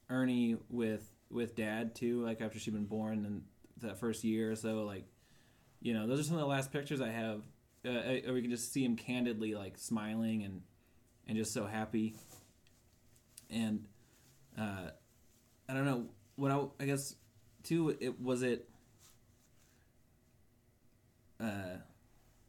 [0.09, 3.43] Ernie with with Dad too, like after she'd been born and
[3.83, 5.05] that first year or so, like
[5.81, 7.43] you know, those are some of the last pictures I have.
[7.83, 10.61] Uh, or we can just see him candidly like smiling and
[11.27, 12.15] and just so happy.
[13.49, 13.87] And
[14.59, 14.91] uh,
[15.69, 16.07] I don't know
[16.37, 17.15] what I, I guess
[17.63, 17.97] too.
[18.01, 18.69] It was it.
[21.41, 21.79] Uh,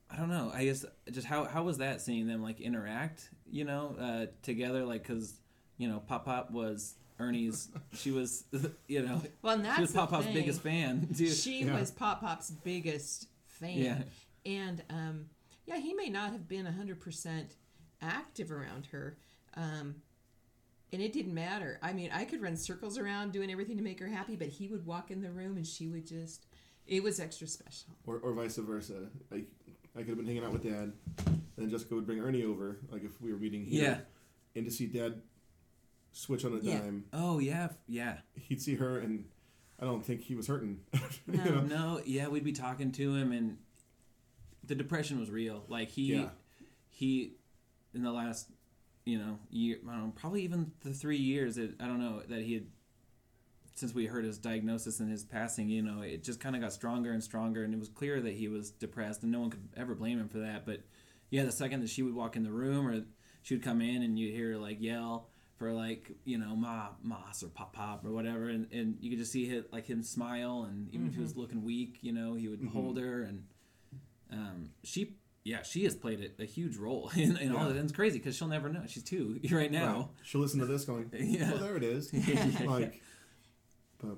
[0.09, 0.51] I don't know.
[0.53, 4.83] I guess just how how was that seeing them like interact, you know, uh, together?
[4.85, 5.33] Like, cause
[5.77, 7.69] you know, Pop Pop was Ernie's.
[7.93, 8.43] she was,
[8.87, 11.27] you know, Well, and that's she was Pop Pop's biggest fan too.
[11.29, 11.79] She Yeah.
[11.79, 13.77] was Pop Pop's biggest fan.
[13.77, 14.01] Yeah.
[14.45, 15.25] And um,
[15.65, 17.45] yeah, he may not have been 100%
[18.01, 19.17] active around her.
[19.55, 19.95] Um,
[20.93, 21.79] and it didn't matter.
[21.81, 24.67] I mean, I could run circles around doing everything to make her happy, but he
[24.67, 26.47] would walk in the room and she would just,
[26.87, 27.91] it was extra special.
[28.05, 29.07] or, or vice versa.
[29.29, 29.45] Like
[29.95, 30.93] I could have been hanging out with Dad,
[31.27, 33.99] and then Jessica would bring Ernie over, like if we were meeting here, Yeah.
[34.55, 35.21] and to see Dad
[36.13, 36.79] switch on a Yeah.
[36.79, 38.19] dime, Oh yeah, yeah.
[38.35, 39.25] he'd see her, and
[39.79, 40.79] I don't think he was hurting.
[41.27, 41.43] No.
[41.43, 41.61] you know?
[41.61, 43.57] No, yeah, we'd be talking to him, and
[44.63, 45.65] the depression was real.
[45.67, 46.29] Like he, Yeah.
[46.89, 47.33] he,
[47.93, 48.49] in the last,
[49.05, 52.21] you know, year, I don't know, probably even the three years that I don't know
[52.29, 52.67] that he had,
[53.81, 56.71] since we heard his diagnosis and his passing, you know, it just kind of got
[56.71, 59.67] stronger and stronger, and it was clear that he was depressed, and no one could
[59.75, 60.65] ever blame him for that.
[60.65, 60.81] But
[61.31, 63.01] yeah, the second that she would walk in the room, or
[63.41, 66.87] she would come in, and you'd hear her like yell for like you know ma
[67.03, 70.01] mas or pop pop or whatever and, and you could just see hit like him
[70.01, 73.43] smile and even if he was looking weak you know he would hold her and
[74.31, 77.79] um, she yeah she has played a, a huge role in, in all of it
[77.79, 80.07] and it's crazy because she'll never know she's two right now Right.
[80.23, 81.51] She'll listen to this going, Yeah.
[81.53, 82.11] "Oh, there it is."
[82.65, 82.99] like,
[84.01, 84.17] but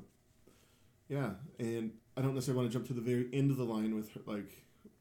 [1.10, 3.96] yeah, and I don't necessarily want to jump to the very end of the line
[3.96, 4.52] with her, like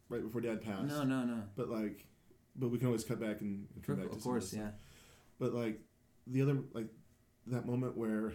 [0.08, 0.88] right before Dad passed.
[0.88, 2.06] no no no But like,
[2.56, 4.60] but we can always cut back and, and come back to of some course yeah
[4.68, 4.74] stuff.
[5.38, 5.80] But like
[6.26, 6.88] the other like
[7.46, 8.32] that moment where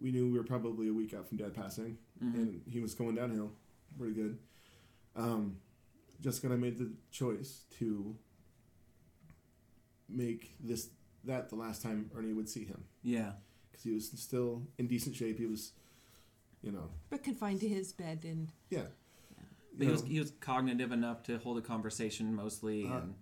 [0.00, 2.34] we knew we were probably a week out from Dad passing, Mhm.
[2.34, 3.52] and he was going downhill
[3.98, 4.38] pretty good.
[5.14, 5.56] Um,
[6.20, 8.16] Jessica and I made the choice to
[10.08, 10.90] make this
[11.24, 13.32] that the last time Ernie would see him yeah
[13.76, 15.38] because he was still in decent shape.
[15.38, 15.72] He was,
[16.62, 18.82] you know, But confined to his bed and yeah.
[19.76, 23.14] but he was, he was cognitive enough to hold a conversation mostly Uh, and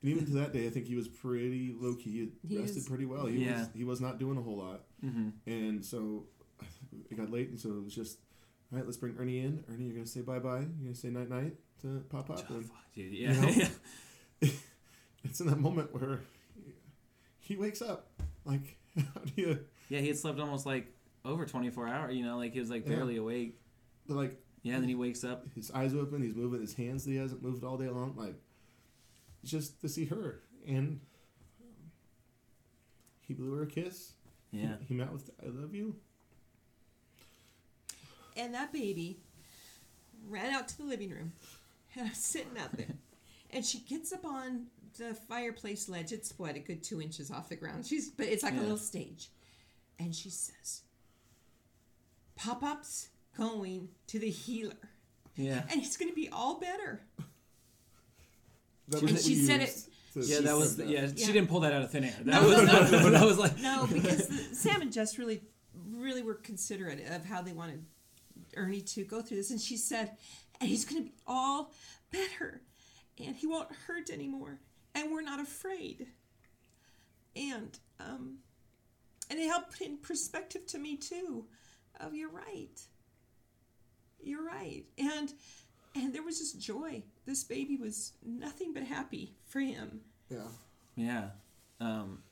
[0.00, 2.30] and even to that day, I think he was pretty low key.
[2.46, 3.26] He He rested is- pretty well.
[3.26, 3.58] He Yeah.
[3.58, 4.84] was he was not doing a whole lot.
[5.00, 6.26] hmm And so
[7.10, 8.18] it got late, and so it was just,
[8.70, 9.64] all right, let's bring Ernie in.
[9.68, 10.60] Ernie, you're going to say bye bye.
[10.60, 12.44] You're going to say night night to Pop Pop.
[12.50, 12.62] Oh,
[12.94, 13.48] dude, yeah, You know?
[13.48, 13.68] yeah.
[15.24, 16.20] it's in that moment where
[17.40, 18.08] he wakes up.
[18.44, 20.86] Like, how do you, yeah he had slept almost like
[21.24, 22.96] over 24 hours you know like he was like Yeah.
[22.96, 23.58] barely awake
[24.06, 27.04] But like, yeah and then he wakes up his eyes open, he's moving his hands
[27.04, 28.14] that he hasn't moved all day long.
[28.16, 28.34] Like,
[29.44, 30.40] just to see her.
[30.66, 31.00] And
[33.20, 34.12] he blew her a kiss.
[34.50, 35.94] yeah He, he met with, I love you.
[38.36, 39.18] And that baby
[40.28, 41.32] ran out to the living room.
[41.96, 42.94] And I'm sitting out there.
[43.50, 44.66] And she gets up on
[44.98, 46.12] the fireplace ledge.
[46.12, 47.86] It's what, a good two inches off the ground.
[47.86, 48.60] She's but it's like Yeah.
[48.60, 49.30] a little stage.
[49.98, 50.82] And she says,
[52.36, 54.74] Pop Up's going to the healer.
[55.36, 55.62] Yeah.
[55.70, 57.00] and he's going to be all better.
[58.92, 61.06] And she we said used to Yeah, that was describe yeah.
[61.06, 61.18] that.
[61.18, 62.14] She didn't pull that out of thin air.
[62.24, 65.42] That No, was no, that, that was like No, because the, Sam and Jess really,
[65.92, 67.84] really were considerate of how they wanted
[68.56, 70.12] Ernie to go through this, and she said,
[70.60, 71.72] "And he's going to be all
[72.10, 72.62] better,
[73.22, 74.58] and he won't hurt anymore,
[74.94, 76.06] and we're not afraid."
[77.36, 78.38] And um,
[79.30, 81.44] and it helped put in perspective to me too,
[82.00, 82.80] of you're right,
[84.20, 85.32] you're right, and
[85.94, 87.02] and there was just joy.
[87.26, 90.00] This baby was nothing but happy for him.
[90.30, 90.48] Yeah.
[90.96, 91.30] yeah.
[91.80, 92.22] Um,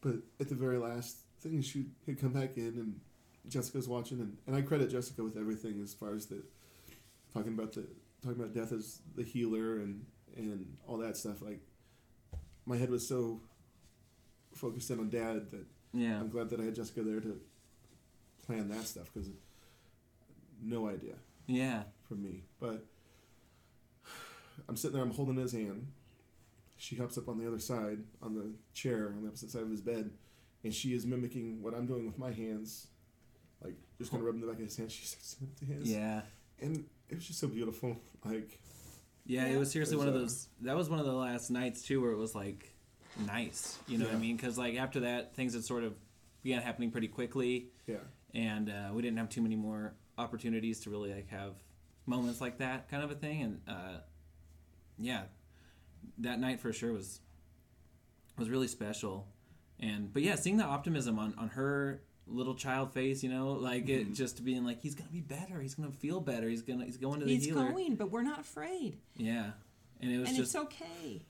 [0.00, 3.00] But at the very last thing, she had come back in, and
[3.48, 6.42] Jessica's watching, and, and I credit Jessica with everything as far as the
[7.32, 7.86] talking about the
[8.22, 10.04] talking about death as the healer and
[10.36, 11.40] and all that stuff.
[11.42, 11.60] Like
[12.66, 13.40] my head was so
[14.54, 15.66] focused in on Dad that
[15.96, 16.18] yeah.
[16.20, 17.40] I'm glad that I had Jessica there to
[18.46, 19.28] plan that stuff because
[20.62, 21.14] no idea
[21.46, 21.82] Yeah.
[22.08, 22.44] from me.
[22.60, 22.84] But
[24.68, 25.86] I'm sitting there, I'm holding his hand.
[26.78, 29.70] She hops up on the other side, on the chair, on the opposite side of
[29.70, 30.10] his bed,
[30.64, 32.88] and she is mimicking what I'm doing with my hands.
[33.62, 34.92] Like, just kind of rubbing the back of his hand.
[34.92, 35.90] She starts doing it to his.
[35.92, 36.20] Yeah.
[36.60, 37.96] And it was just so beautiful.
[38.24, 38.58] Like,
[39.24, 40.48] Yeah, it was seriously It was, one of uh, those.
[40.62, 42.72] That was one of the last nights too, where it was like
[43.24, 43.78] nice.
[43.88, 44.36] You know what I mean?
[44.36, 45.94] Because like after that, things had sort of
[46.42, 47.96] began happening pretty quickly, yeah.
[48.34, 51.52] and uh, we didn't have too many more opportunities to really like have
[52.06, 53.42] moments like that kind of a thing.
[53.42, 53.98] And uh,
[54.98, 55.22] yeah,
[56.18, 57.20] that night for sure was
[58.38, 59.26] was really special.
[59.80, 63.86] And but yeah, seeing the optimism on on her little child face, you know, like
[63.86, 64.10] Mm-hmm.
[64.12, 66.96] it just being like he's gonna be better, he's gonna feel better, he's gonna he's
[66.96, 67.70] going to the He's healer.
[67.70, 69.50] going, but we're not afraid, Yeah,
[70.00, 71.22] and it was and just it's okay.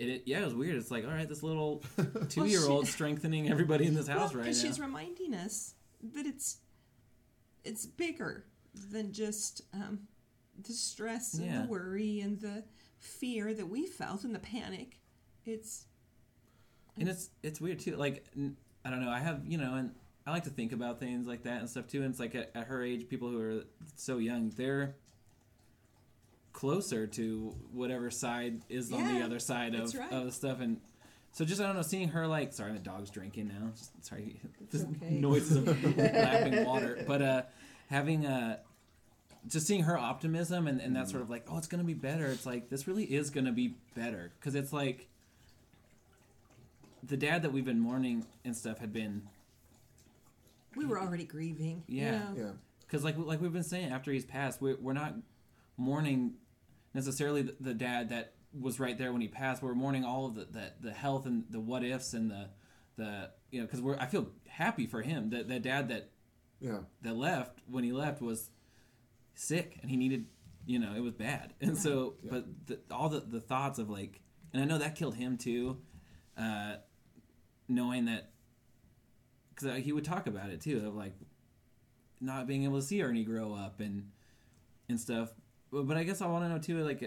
[0.00, 0.76] It, it, yeah, it was weird.
[0.76, 1.82] It's like, all right, this little
[2.28, 4.68] two-year-old strengthening everybody in this house well, right because now.
[4.68, 5.74] she's reminding us
[6.14, 6.58] that it's
[7.64, 8.44] it's bigger
[8.90, 10.00] than just um,
[10.62, 11.62] the stress and Yeah.
[11.62, 12.64] the worry and the
[12.98, 15.00] fear that we felt and the panic.
[15.44, 15.86] It's
[16.98, 17.96] and it's it's weird too.
[17.96, 18.26] Like
[18.84, 19.10] I don't know.
[19.10, 19.94] I have you know, and
[20.26, 22.02] I like to think about things like that and stuff too.
[22.02, 23.64] And it's like at, at her age, people who are
[23.96, 24.96] so young, they're
[26.54, 30.12] closer to whatever side is on the other side of that's right.
[30.12, 30.60] of stuff.
[30.60, 30.80] And
[31.32, 33.72] so just I don't know, seeing her like sorry, the dog's drinking now.
[33.76, 34.40] Just, sorry,
[34.70, 35.10] the okay.
[35.10, 35.66] noises of
[35.98, 37.42] lapping water, but uh,
[37.90, 38.58] having uh
[39.46, 42.24] just seeing her optimism and, and that sort of like oh it's gonna be better
[42.28, 45.06] it's like this really is gonna be better because it's like
[47.06, 49.20] the dad that we've been mourning and stuff had been
[50.76, 51.82] we were already grieving.
[51.86, 52.18] you Yeah.
[52.20, 52.34] know.
[52.36, 52.50] Yeah.
[52.86, 55.14] because like like we've been saying after he's passed we're, we're not
[55.76, 56.32] mourning
[56.94, 60.34] necessarily the, the dad that was right there when he passed we're mourning all of
[60.36, 62.48] the, the, the health and the what ifs and the
[62.96, 66.10] the you know because we're i feel happy for him that the dad that
[66.60, 66.78] Yeah.
[67.02, 68.50] that left when he left was
[69.34, 70.26] sick and he needed
[70.66, 72.30] you know it was bad and so Yeah.
[72.30, 74.20] but the, all the, the thoughts of like
[74.52, 75.78] and i know that killed him too
[76.38, 76.76] uh,
[77.68, 78.30] knowing that
[79.54, 81.14] because he would talk about it too of like
[82.20, 84.10] not being able to see ernie grow up and
[84.88, 85.30] and stuff
[85.82, 87.02] but, i guess i want to know too like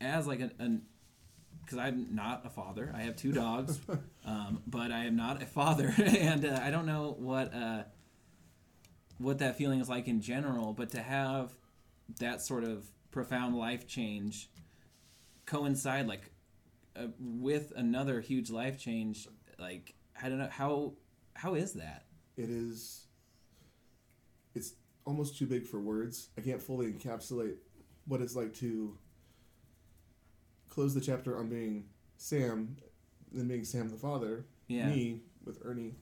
[0.00, 0.82] as like an, an
[1.64, 2.92] because I'm not a father.
[2.94, 3.80] I have two dogs,
[4.24, 7.84] um, but I am not a father, and uh, I don't know what uh,
[9.18, 10.72] what that feeling is like in general.
[10.72, 11.52] But to have
[12.20, 14.50] that sort of profound life change
[15.46, 16.30] coincide like
[16.96, 20.94] uh, with another huge life change, like I don't know how
[21.34, 22.04] how is that?
[22.36, 23.06] It is.
[24.54, 24.74] It's
[25.04, 26.28] almost too big for words.
[26.38, 27.56] I can't fully encapsulate
[28.06, 28.96] what it's like to
[30.68, 31.84] close the chapter on being
[32.16, 32.76] Sam,
[33.32, 34.88] then being Sam the father, Yeah.
[34.88, 35.94] me with Ernie,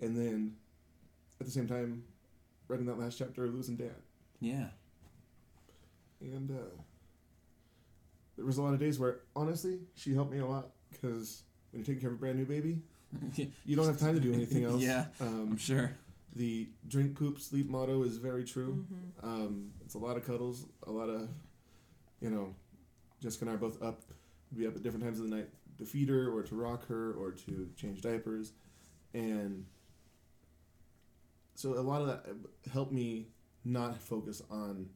[0.00, 0.56] and then
[1.40, 2.04] at the same time
[2.68, 3.94] writing that last chapter losing dad.
[4.40, 4.68] Yeah,
[6.20, 6.54] And uh,
[8.36, 11.80] there was a lot of days where honestly she helped me a lot because when
[11.80, 12.80] you're taking care of a brand new baby,
[13.64, 14.82] you don't have time to do anything else.
[14.82, 15.06] Yeah.
[15.20, 15.92] Um, I'm sure.
[16.34, 18.84] The drink poop sleep motto is very true.
[18.92, 19.28] Mm-hmm.
[19.28, 21.28] um, it's a lot of cuddles a lot of
[22.20, 22.54] you know
[23.20, 24.00] jessica and i are both up
[24.56, 27.12] be up at different times of the night to feed her or to rock her
[27.12, 28.52] or to change diapers.
[29.14, 29.66] And
[31.54, 32.26] so a lot of that
[32.72, 33.28] helped me
[33.64, 34.88] not focus on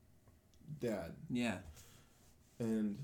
[0.80, 1.14] dad.
[1.30, 1.59] Yeah,
[2.59, 2.99] and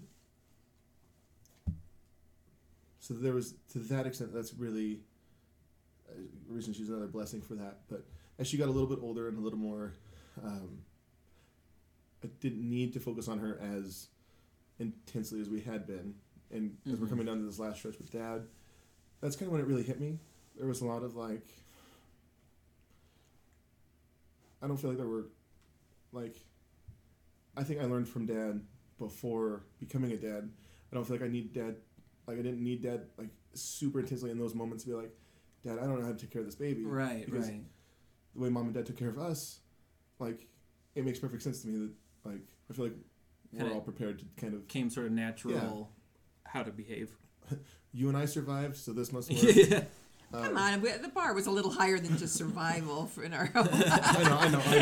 [2.99, 5.01] so there was to that extent that's really
[6.09, 6.14] uh,
[6.49, 7.80] the reason she's another blessing for that.
[7.89, 8.05] But
[8.43, 9.93] as she got a little bit older and a little more
[10.43, 10.78] um,
[12.24, 14.09] i didn't need to focus on her as
[14.80, 16.12] intensely as we had been
[16.51, 17.11] and as we're Mhm.
[17.11, 18.43] coming down to this last stretch with dad
[19.20, 20.18] that's kind of when it really hit me
[20.59, 21.47] there was a lot of like
[24.61, 25.26] i don't feel like there were
[26.12, 26.36] like
[27.55, 28.62] I think I learned from dad
[28.99, 30.49] before becoming a dad.
[30.90, 31.76] I don't feel like I need dad,
[32.26, 35.14] like I didn't need dad like super intensely in those moments to be like,
[35.62, 36.82] Dad, I don't know how to take care of this baby.
[36.86, 37.62] Right, Because right.
[38.35, 39.61] The way mom and dad took care of us,
[40.18, 40.47] like,
[40.95, 42.95] it makes perfect sense to me that, like, I feel like
[43.53, 44.66] we're all prepared to kind of.
[44.68, 45.91] Came sort of natural
[46.45, 47.12] how to behave.
[47.95, 49.43] You and I survived, so this must work.
[49.55, 49.83] yeah.
[50.33, 53.35] Um, Come on, we, the bar was a little higher than just survival for in
[53.35, 54.78] our I know, I know, I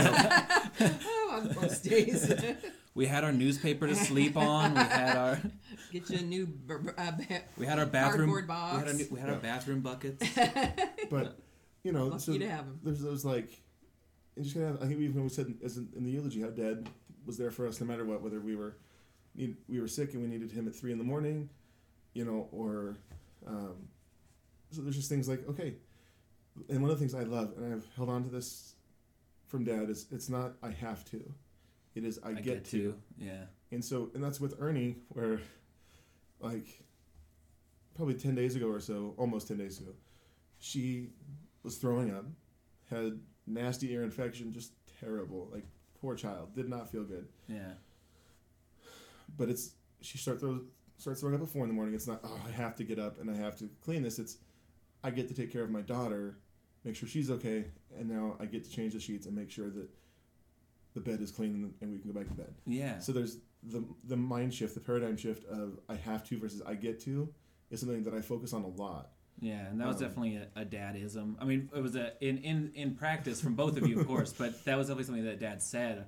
[0.79, 0.91] know.
[1.05, 2.33] oh, on most days.
[2.95, 4.75] We had our newspaper to sleep on.
[4.75, 5.41] We had our
[5.91, 7.11] Get you a new b- b- uh,
[7.59, 8.99] we had our bathroom Cardboard We had, our, box.
[8.99, 10.25] new- we had our bathroom buckets.
[11.11, 11.37] But,
[11.83, 12.81] you know, lucky so to have 'em.
[12.83, 13.63] there's those, like,
[14.37, 16.51] and just kind of, I think we even said as in, in the eulogy how
[16.51, 16.89] dad
[17.27, 18.77] was there for us no matter what, whether we were
[19.35, 21.49] need, we were sick and we needed him at three in the morning,
[22.15, 22.97] you know, or
[23.47, 23.89] um,
[24.71, 25.75] so there's just things like okay,
[26.69, 28.75] and one of the things I love and I've held on to this
[29.47, 31.23] from dad is it's not I have to,
[31.95, 32.95] it is I, get, to.
[33.19, 33.45] Yeah.
[33.73, 35.41] And so, and that's with Ernie, where,
[36.41, 36.67] like,
[37.95, 39.93] probably 10 days ago or so, almost 10 days ago,
[40.59, 41.11] she
[41.63, 42.25] was throwing up,
[42.89, 45.49] had nasty ear infection, just terrible.
[45.53, 45.65] Like,
[46.01, 47.27] poor child, did not feel good.
[47.49, 47.73] Yeah.
[49.37, 50.61] But it's, she start throw,
[50.97, 51.95] starts throwing up at 4 in the morning.
[51.95, 54.19] It's not, oh, I have to get up and I have to clean this.
[54.19, 54.39] It's,
[55.05, 56.39] I get to take care of my daughter,
[56.85, 57.67] make sure she's okay,
[57.99, 59.89] and now I get to change the sheets and make sure that
[60.95, 62.53] the bed is clean and- and we can go back to bed.
[62.67, 62.99] Yeah.
[62.99, 66.75] So there's the the mind shift, the paradigm shift of I have to versus I
[66.75, 67.33] get to
[67.71, 69.13] is something that I focus on a lot.
[69.41, 71.37] Yeah, and that was Um, definitely a, a dadism.
[71.41, 74.33] I mean, it was a in, in in practice from both of you, of course,
[74.33, 76.05] but that was definitely something that Dad said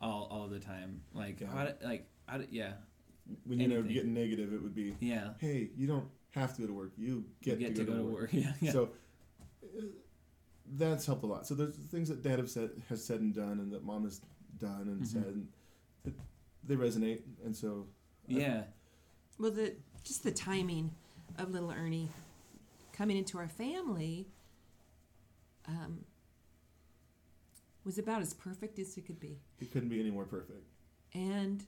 [0.00, 1.02] all, all the time.
[1.12, 1.48] Like, Yeah.
[1.52, 2.72] how did, like, how did, yeah,
[3.44, 3.92] When you know Anything.
[3.94, 6.92] get negative, it would be, yeah, hey, you don't have to go to work.
[6.96, 8.30] You get, you get to, go, to work.
[8.32, 8.90] Yeah, yeah, So
[9.62, 9.82] uh,
[10.78, 11.46] that's helped a lot.
[11.46, 14.20] So there's things that Dad have said has said and done, and that Mom has
[14.58, 15.06] done and Mhm.
[15.06, 15.48] said, and
[16.06, 16.14] it,
[16.66, 17.20] they resonate.
[17.44, 17.86] And so
[18.26, 18.62] yeah,
[19.38, 20.92] Well, the just the timing
[21.36, 22.08] of little Ernie
[23.00, 24.26] coming into our family
[25.66, 26.04] um,
[27.82, 30.66] was about as perfect as it could be, it couldn't be any more perfect.
[31.14, 31.64] and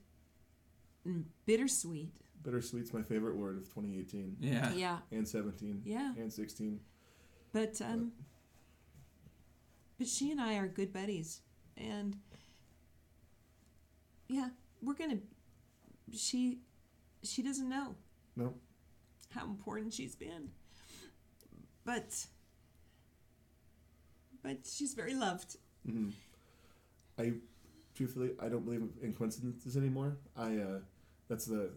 [1.09, 2.12] mm, bittersweet.
[2.43, 6.12] Bittersweet's my favorite word of 2018 yeah, Yeah, and 17 yeah.
[6.18, 6.78] and 16.
[7.55, 8.12] But um,
[9.97, 11.41] but she and I are good buddies,
[11.78, 12.16] and
[14.28, 14.49] yeah,
[14.83, 15.18] we're gonna.
[16.12, 16.59] She
[17.22, 17.95] she doesn't know
[18.37, 18.55] No,
[19.30, 20.49] how important she's been,
[21.85, 22.26] but
[24.43, 25.57] but she's very loved.
[25.87, 26.09] hmm
[27.18, 27.33] I
[27.95, 30.16] truthfully I don't believe in coincidences anymore.
[30.37, 30.78] I uh,
[31.28, 31.70] that's the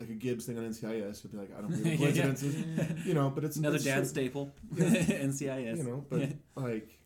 [0.00, 1.98] like a Gibbs thing on NCIS You'd be like I don't believe in Yeah.
[1.98, 3.30] coincidences, you know.
[3.30, 4.84] But it's another it's dad true, staple, Yeah.
[5.28, 5.78] NCIS.
[5.78, 6.04] you know.
[6.08, 6.32] But Yeah.
[6.56, 6.98] like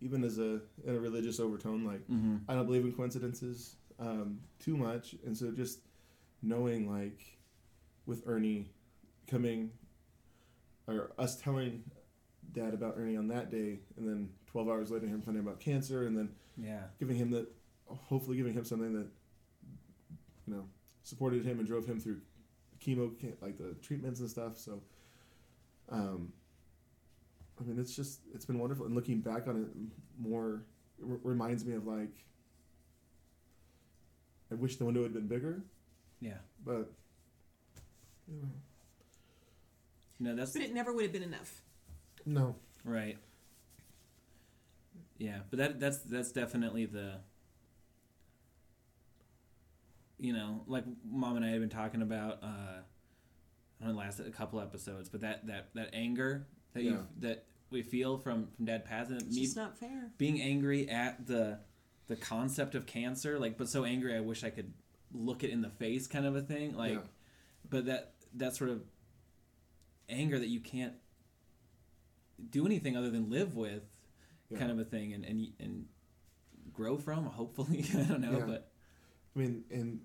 [0.00, 4.40] even as a in a religious overtone, like hmm I don't believe in coincidences um,
[4.58, 5.80] too much, and so just
[6.42, 7.20] knowing like
[8.06, 8.70] with Ernie
[9.26, 9.70] coming
[10.90, 11.84] or us telling
[12.52, 16.06] Dad about Ernie on that day, and then twelve hours later him finding about cancer,
[16.06, 17.46] and then yeah, giving him that,
[17.86, 19.06] hopefully giving him something that,
[20.46, 20.64] you know,
[21.04, 22.20] supported him and drove him through
[22.84, 24.56] chemo, like the treatments and stuff.
[24.56, 24.80] So,
[25.90, 26.32] um,
[27.60, 29.68] I mean, it's just it's been wonderful, and looking back on it
[30.18, 30.64] more
[30.98, 32.24] it r- reminds me of like.
[34.52, 35.62] I wish the window had been bigger,
[36.20, 36.38] yeah.
[36.64, 36.90] but
[38.26, 38.48] you know,
[40.20, 41.62] No, that's But it never would have been enough.
[42.26, 42.54] no,
[42.84, 43.18] Right.
[45.18, 47.16] Yeah, but that that's that's definitely the
[50.18, 52.46] you know, like mom and I had been talking about uh
[53.80, 56.90] I don't know, last a couple episodes, but that that that anger that Yeah.
[56.92, 60.10] you that we feel from from dad passing It's me just not fair.
[60.18, 61.58] being angry at the
[62.06, 64.72] the concept of cancer, like but so angry I wish I could
[65.12, 66.76] look it in the face kind of a thing.
[66.76, 67.00] Like Yeah.
[67.68, 68.82] but that that sort of
[70.10, 70.94] anger that you can't
[72.50, 73.82] do anything other than live with
[74.48, 74.58] Yeah.
[74.58, 75.86] kind of a thing and and and
[76.72, 78.44] grow from hopefully i don't know Yeah.
[78.46, 78.70] but
[79.36, 80.00] I mean, and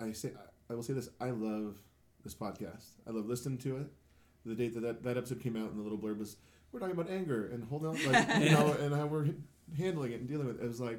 [0.00, 0.32] I say
[0.70, 1.76] I will say this: I love
[2.24, 2.86] this podcast.
[3.06, 3.86] I love listening to it.
[4.46, 6.38] The date that that, that episode came out, and the little blurb was,
[6.72, 9.28] "We're talking about anger and holding on, like you know, and how we're
[9.76, 10.98] handling it and dealing with it." It was like,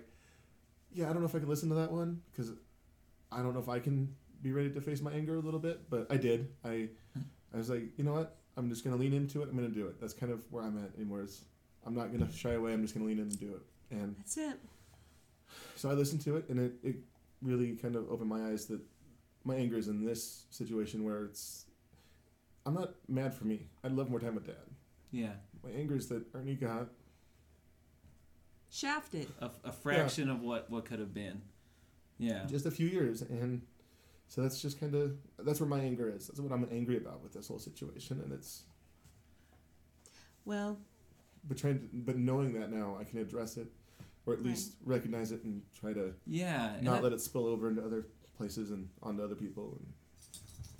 [0.93, 2.51] yeah, I don't know if I can listen to that one because
[3.31, 5.89] I don't know if I can be ready to face my anger a little bit,
[5.89, 6.49] but I did.
[6.63, 6.89] I
[7.55, 8.35] I was like, you know what?
[8.57, 9.49] I'm just gonna lean into it.
[9.49, 9.99] I'm gonna do it.
[9.99, 11.21] That's kind of where I'm at anymore.
[11.21, 11.41] Is
[11.85, 12.73] I'm not gonna shy away.
[12.73, 13.61] I'm just gonna lean in and do it.
[13.95, 14.59] And That's it.
[15.75, 16.95] so I listened to it, and it, it
[17.41, 18.79] really kind of opened my eyes that
[19.45, 21.65] my anger is in this situation where it's.
[22.65, 23.67] I'm not mad for me.
[23.83, 24.55] I'd love more time with dad.
[25.11, 25.33] yeah
[25.63, 26.87] My anger is that Ernie got.
[28.71, 29.27] Shafted.
[29.39, 31.41] a, a fraction of what what could have been
[32.17, 32.45] Yeah.
[32.45, 33.61] just a few years, and
[34.27, 36.27] so that's just kind of that's where my anger is.
[36.27, 38.63] That's what I'm angry about with this whole situation, and it's
[40.45, 40.77] Well,
[41.47, 43.67] but trying to, but knowing that now, I can address it,
[44.25, 46.79] or at least recognize it and try to Yeah.
[46.81, 48.07] not that- let it spill over into other
[48.37, 49.77] places and onto other people.
[49.79, 49.93] And,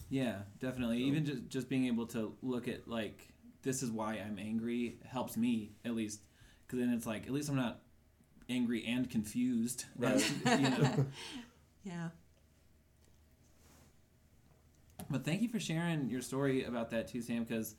[0.10, 1.00] Yeah, definitely.
[1.00, 3.34] So- Even just just being able to look at like
[3.64, 6.22] this is why I'm angry helps me at least
[6.66, 7.82] because then it's like at least I'm not
[8.50, 9.86] angry and confused.
[9.96, 10.20] Right.
[10.46, 11.06] you know.
[11.84, 12.10] yeah.
[15.10, 17.44] But thank you for sharing your story about that too, Sam.
[17.44, 17.76] Because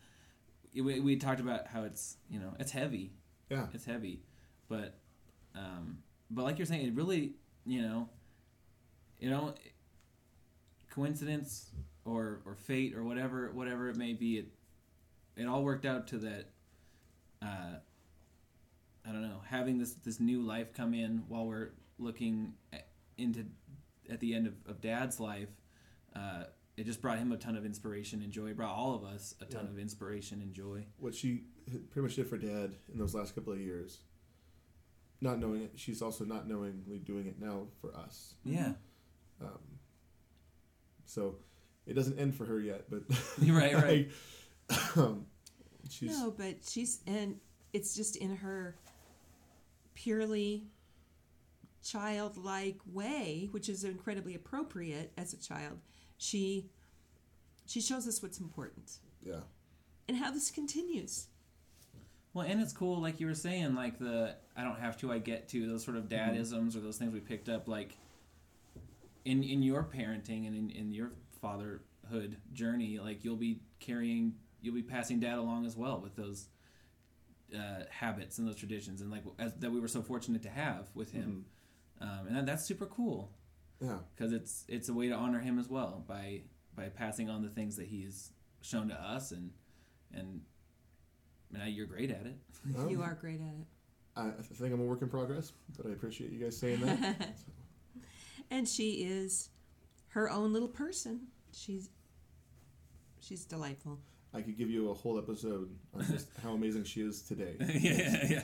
[0.74, 3.12] we, we talked about how it's you know it's heavy.
[3.50, 4.22] yeah, It's heavy,
[4.68, 4.98] but
[5.54, 5.98] um,
[6.30, 8.08] but like you're saying, it really you know,
[9.18, 9.54] you know,
[10.90, 11.70] coincidence
[12.04, 14.46] or or fate or whatever whatever it may be, it
[15.36, 16.50] it all worked out to that.
[17.42, 17.76] Uh,
[19.08, 22.86] I don't know, having this this new life come in while we're looking at,
[23.18, 23.44] into
[24.08, 25.48] at the end of, of Dad's life.
[26.14, 26.44] Uh,
[26.76, 28.48] it just brought him a ton of inspiration and joy.
[28.48, 29.70] It brought all of us a ton Yeah.
[29.70, 30.84] of inspiration and joy.
[30.98, 31.44] what she
[31.90, 34.00] pretty much did for Dad in those last couple of years.
[35.20, 38.34] Not knowing it, she's also not knowingly doing it now for us.
[38.44, 38.74] Yeah,
[39.40, 39.58] Um,
[41.06, 41.36] so
[41.86, 43.02] it doesn't end for her yet, but
[43.48, 44.10] right, right.
[44.96, 45.26] um,
[45.88, 47.40] she's No, but she's and
[47.72, 48.76] it's just in her
[49.94, 50.66] purely
[51.82, 55.78] childlike way, which is incredibly appropriate as a child.
[56.18, 56.70] She
[57.66, 58.98] she shows us what's important.
[59.22, 59.40] Yeah,
[60.08, 61.28] and how this continues.
[62.36, 65.18] Well, and it's cool, like you were saying, like the I don't have to, I
[65.18, 67.96] get to those sort of dadisms or those things we picked up, like
[69.24, 74.74] in in your parenting and in, in your fatherhood journey, like you'll be carrying, you'll
[74.74, 76.48] be passing dad along as well with those
[77.54, 80.88] uh, habits and those traditions, and like as, that we were so fortunate to have
[80.94, 81.46] with him,
[82.02, 83.30] um, and that, that's super cool
[83.80, 83.98] yeah.
[84.14, 86.42] because it's it's a way to honor him as well by
[86.74, 89.50] by passing on the things that he's shown to us and
[90.12, 90.42] and.
[91.52, 92.36] Now you're great at it.
[92.76, 93.66] Um, You are great at it.
[94.16, 97.36] I, I think I'm a work in progress, but I appreciate you guys saying that.
[98.50, 99.50] And she is
[100.08, 101.28] her own little person.
[101.52, 101.90] She's
[103.20, 103.98] she's delightful.
[104.32, 107.56] I could give you a whole episode on just how amazing she is today.
[107.60, 108.42] yeah, yeah.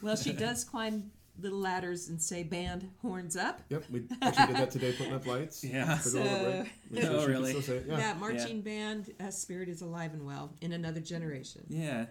[0.00, 1.10] Well, she does climb
[1.40, 3.60] little ladders and say band horns up.
[3.68, 5.64] Yep, we actually did that today, putting up lights.
[5.64, 5.96] Yeah.
[6.02, 6.72] Took a little So- break.
[6.90, 7.50] Make Oh, really?
[7.50, 7.86] still say it.
[7.88, 7.96] Yeah.
[7.96, 11.64] That marching band uh, spirit is alive and well in another generation.
[11.68, 12.06] Yeah.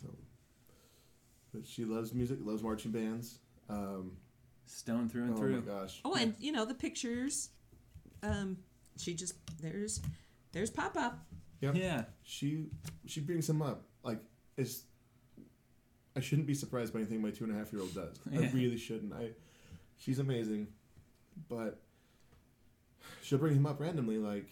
[0.00, 0.08] So,
[1.52, 3.38] but she loves music, loves marching bands.
[3.68, 4.12] Um,
[4.66, 5.60] Stone through and oh through.
[5.60, 6.00] my gosh.
[6.04, 7.50] Oh, and you know the pictures.
[8.22, 8.56] Um,
[8.96, 10.00] she just there's
[10.52, 11.18] there's Pop Up.
[11.60, 11.74] Yep.
[11.76, 12.04] Yeah.
[12.22, 12.66] She
[13.06, 14.20] she brings him up like
[14.56, 14.84] it's.
[16.16, 18.18] I shouldn't be surprised by anything my two and a half year old does.
[18.32, 19.12] I really shouldn't.
[19.12, 19.30] I,
[19.96, 20.68] she's amazing,
[21.48, 21.80] but
[23.22, 24.48] she'll bring him up randomly like,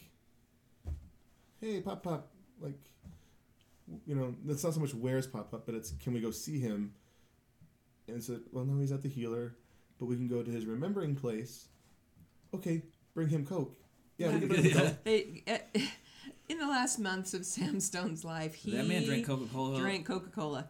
[1.60, 2.78] "Hey, pop pop," like,
[4.06, 6.58] you know, that's not so much where's pop up, but it's can we go see
[6.60, 6.94] him?
[8.08, 9.54] And said, well, no, he's at the healer,
[10.00, 11.68] but we can go to his remembering place.
[12.52, 12.82] Okay,
[13.14, 13.78] bring him coke.
[14.18, 14.96] Yeah, we can bring him coke.
[15.48, 15.80] Uh,
[16.48, 19.78] in the last months of Sam Stone's life, he that man drank Coca Cola.
[19.78, 20.68] drank Coca Cola.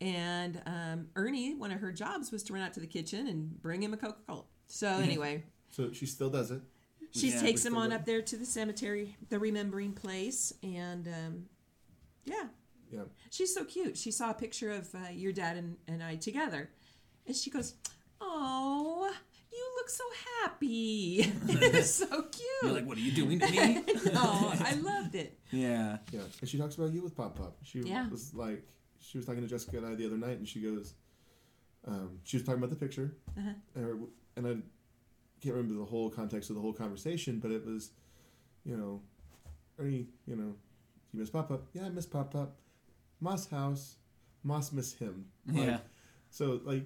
[0.00, 3.60] And um, Ernie, one of her jobs was to run out to the kitchen and
[3.60, 4.44] bring him a Coca Cola.
[4.68, 6.60] So anyway, So she still does it.
[7.10, 11.44] she Yeah, takes him on up there to the cemetery, the remembering place, and um,
[12.24, 12.44] yeah,
[12.92, 13.04] Yeah.
[13.30, 13.96] she's so cute.
[13.96, 16.70] She saw a picture of uh, your dad and, and I together,
[17.26, 17.74] and she goes,
[18.20, 19.10] "Oh,
[19.50, 20.04] you look so
[20.42, 21.32] happy.
[21.48, 23.82] it's so cute." You're like, what are you doing to me?
[24.14, 25.38] oh, I loved it.
[25.50, 25.98] yeah.
[26.12, 27.56] Yeah, and she talks about you with Pop Pop.
[27.64, 28.08] She Yeah.
[28.10, 28.62] was like,
[29.00, 30.94] she was talking to Jessica and I the other night, and she goes,
[31.86, 33.50] um, she was talking about the picture, Uh-huh.
[33.74, 33.96] and, her,
[34.36, 34.50] and I
[35.42, 37.90] can't remember the whole context of the whole conversation, but it was,
[38.64, 39.00] you know,
[39.78, 40.54] Ernie, you know,
[41.12, 41.62] you miss Pop Pop?
[41.72, 42.56] Yeah, I miss Pop Pop.
[43.20, 43.96] Moss house,
[44.44, 45.26] Moss miss him.
[45.46, 45.78] Like, Yeah.
[46.30, 46.84] So like,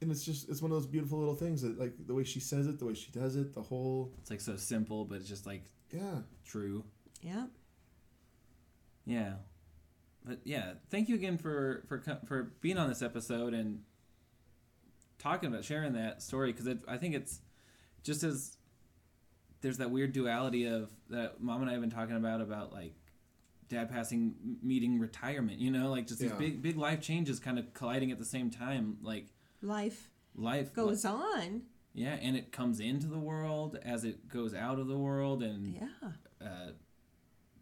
[0.00, 2.38] and it's just it's one of those beautiful little things that like the way she
[2.40, 5.28] says it, the way she does it, the whole It's like so simple, but it's
[5.28, 6.18] just like yeah.
[6.44, 6.84] true.
[7.22, 7.46] Yeah.
[9.06, 9.34] Yeah.
[10.24, 13.80] But yeah, thank you again for for for being on this episode and
[15.18, 17.40] talking about sharing that story because I think it's
[18.02, 18.56] just as
[19.60, 22.94] there's that weird duality of that mom and I have been talking about about like
[23.68, 27.72] dad passing meeting retirement you know like just these big big life changes kind of
[27.72, 29.26] colliding at the same time like
[29.62, 31.62] Life life goes on.
[31.94, 35.66] yeah and it comes into the world as it goes out of the world and
[35.74, 36.46] Yeah.
[36.46, 36.70] uh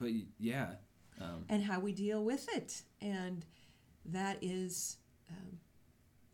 [0.00, 0.10] but
[0.40, 0.72] yeah
[1.20, 3.44] um, and how we deal with it and
[4.04, 4.96] that is
[5.30, 5.58] um,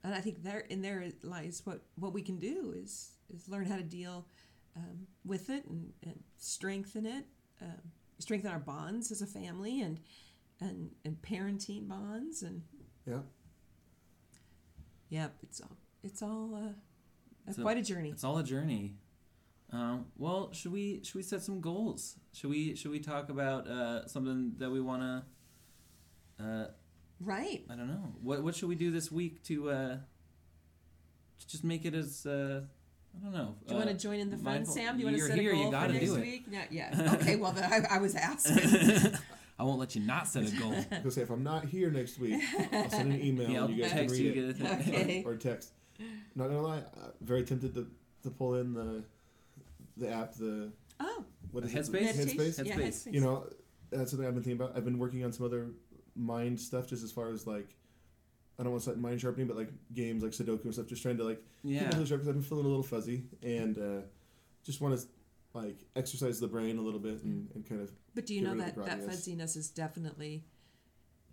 [0.05, 3.66] and i think there in there lies what what we can do is is learn
[3.66, 4.26] how to deal
[4.76, 7.24] um, with it and, and strengthen it,
[7.61, 9.99] um, strengthen our bonds as a family and
[10.61, 12.62] and and parenting bonds and
[13.07, 13.20] Yeah.
[15.09, 16.72] yeah, it's all it's all uh,
[17.49, 18.11] It's a- quite a journey.
[18.11, 18.95] It's all a journey.
[19.73, 22.16] Um, well, should we should we set some goals?
[22.33, 25.03] Should we should we talk about uh, something that we want
[26.39, 26.45] to?
[26.45, 26.66] Uh,
[27.21, 27.64] Right.
[27.69, 28.14] I don't know.
[28.23, 29.97] What what should we do this week to uh,
[31.41, 32.62] to just make it as uh,
[33.21, 33.57] I don't know.
[33.66, 34.95] Do you uh, want to join in the fun, mindful- Sam?
[34.95, 36.51] Do you want to You're set here, a you goal for next week?
[36.51, 36.95] Not yet.
[37.14, 37.37] Okay.
[37.37, 39.14] Well, then I, I was asking.
[39.59, 40.73] I won't let you not set a goal.
[40.93, 42.41] I was say if I'm not here next week,
[42.73, 43.51] I'll send an email.
[43.51, 44.33] yeah, I'll and you guys text can you.
[44.33, 44.59] read it.
[44.59, 44.89] Get it.
[44.89, 45.23] Okay.
[45.27, 45.73] or text.
[46.37, 47.89] Not gonna lie, uh, very tempted to,
[48.23, 49.03] to pull in the
[49.99, 51.88] the app, the Oh, what is Headspace?
[51.88, 51.92] it?
[52.16, 52.38] meditation.
[52.38, 52.66] Headspace.
[52.66, 52.82] Yeah, Headspace.
[53.09, 53.14] Headspace.
[53.14, 53.46] You know,
[53.90, 54.76] that's something I've been thinking about.
[54.76, 55.70] I've been working on some other
[56.16, 57.74] mind stuff, just as far as like,
[58.59, 60.86] I don't want to say mind sharpening, but like games like Sudoku and stuff.
[60.88, 61.88] Just trying to like keep Yeah.
[61.90, 64.01] really sharp because I've been feeling a little fuzzy and uh,
[64.64, 65.07] just want to
[65.55, 68.51] like exercise the brain a little bit and, and kind of But do you know
[68.53, 69.07] rid that the that grogginess.
[69.07, 70.44] fuzziness is definitely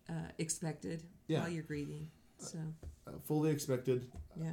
[0.07, 1.39] uh, expected Yeah.
[1.41, 2.09] while you're grieving?
[2.37, 2.59] So
[3.07, 4.07] uh, fully expected.
[4.39, 4.51] yeah.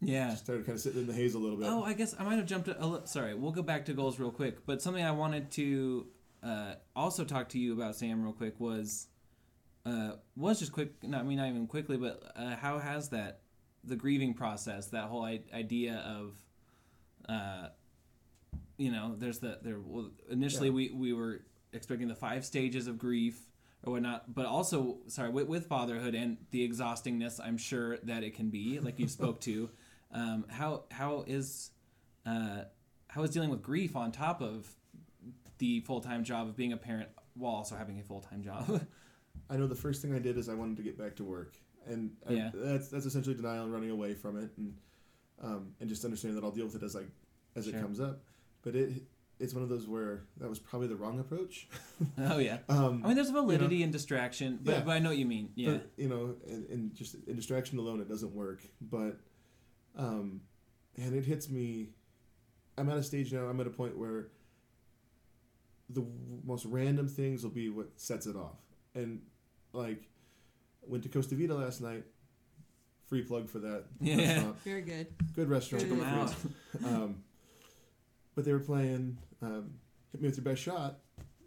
[0.00, 0.30] Yeah.
[0.30, 1.66] Just started kind of sitting in the haze a little bit.
[1.68, 2.68] Oh, I guess I might have jumped.
[2.68, 4.64] A, li- sorry, we'll go back to goals real quick.
[4.64, 6.06] But something I wanted to
[6.42, 9.08] uh, also talk to you about, Sam, real quick was
[9.84, 11.02] uh, was just quick.
[11.02, 13.40] Not I mean not even quickly, but uh, how has that
[13.84, 16.36] the grieving process, that whole I- idea of,
[17.28, 17.68] uh,
[18.76, 19.78] you know, there's the there.
[19.80, 20.74] Well, initially Yeah.
[20.74, 21.42] we we were
[21.72, 23.40] expecting the five stages of grief
[23.82, 28.34] or whatnot, but also sorry with, with fatherhood and the exhaustingness I'm sure that it
[28.36, 29.70] can be, like you spoke to.
[30.12, 31.70] Um, how how is
[32.26, 32.62] uh,
[33.08, 34.66] how is dealing with grief on top of
[35.58, 38.86] the full time job of being a parent while also having a full time job?
[39.50, 41.54] I know the first thing I did is I wanted to get back to work,
[41.86, 42.50] and I, Yeah.
[42.54, 44.74] that's that's essentially denial and running away from it, and
[45.42, 47.08] um, and just understanding that I'll deal with it as like
[47.56, 47.74] as Sure.
[47.76, 48.22] it comes up.
[48.62, 49.02] But it
[49.40, 51.68] it's one of those where that was probably the wrong approach.
[52.18, 52.58] oh yeah.
[52.68, 54.80] um, I mean, there's validity in distraction, but, Yeah.
[54.80, 55.50] but I know what you mean.
[55.54, 55.72] Yeah.
[55.74, 58.60] but, you know, and, and just in distraction alone, it doesn't work.
[58.80, 59.20] But
[59.96, 60.40] um,
[60.96, 61.90] and it hits me.
[62.76, 63.46] I'm at a stage now.
[63.46, 64.28] I'm at a point where
[65.90, 66.04] the
[66.44, 68.58] most random things will be what sets it off.
[68.94, 69.20] And
[69.72, 70.02] like,
[70.86, 72.04] went to Costa Vida last night.
[73.08, 74.16] Free plug for that Yeah.
[74.16, 74.60] restaurant.
[74.64, 75.06] Very good.
[75.34, 75.84] Good restaurant.
[75.84, 76.34] Check 'em good out.
[76.84, 77.22] um,
[78.34, 79.70] but they were playing um,
[80.12, 80.98] "Hit Me with Your Best Shot,"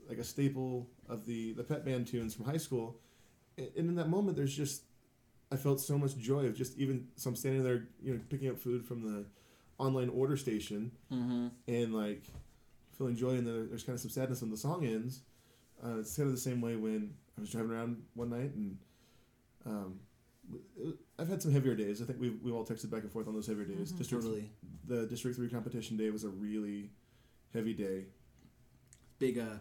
[0.09, 2.99] like a staple of the the pep band tunes from high school.
[3.57, 4.83] And in that moment, there's just
[5.51, 8.49] I felt so much joy of just even so I'm standing there, you know, picking
[8.49, 9.25] up food from the
[9.77, 11.47] online order station mm-hmm.
[11.67, 12.23] and like
[12.97, 15.21] feeling joy, and then there's kind of some sadness when the song ends.
[15.83, 18.77] Uh, it's kind of the same way when I was driving around one night and.
[19.63, 19.99] Um,
[20.75, 22.01] w- I've had some heavier days.
[22.01, 23.91] I think we've, we've all texted back and forth on those heavier days.
[23.93, 23.97] Mhm.
[23.99, 24.49] District Totally.
[24.87, 26.89] the District Three competition day was a really
[27.53, 28.05] heavy day.
[29.19, 29.57] Big uh,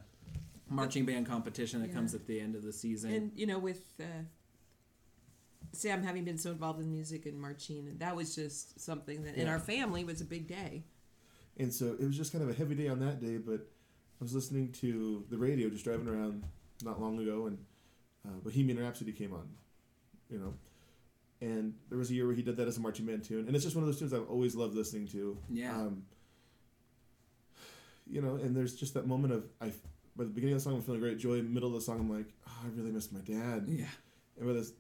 [0.71, 1.95] marching band competition that Yeah.
[1.95, 3.13] comes at the end of the season.
[3.13, 4.05] And you know, with uh,
[5.73, 9.37] Sam having been so involved in music and marching, and that was just something that
[9.37, 10.85] in our family was a big day.
[11.59, 13.61] And so it was just kind of a heavy day on that day, but
[14.21, 16.43] I was listening to the radio just driving around
[16.83, 17.59] not long ago, and
[18.27, 19.49] uh, Bohemian Rhapsody came on,
[20.31, 20.55] you know.
[21.43, 23.55] And there was a year where he did that as a marching band tune, and
[23.55, 25.39] it's just one of those tunes I've always loved listening to.
[25.49, 25.75] yeah.
[25.75, 26.03] Um,
[28.07, 29.73] you know, and there's just that moment of I.
[30.17, 31.41] By the beginning of the song, I'm feeling great joy.
[31.41, 33.67] Middle of the song, I'm like, oh, I really miss my dad.
[33.69, 33.85] yeah.
[34.37, 34.73] And by this,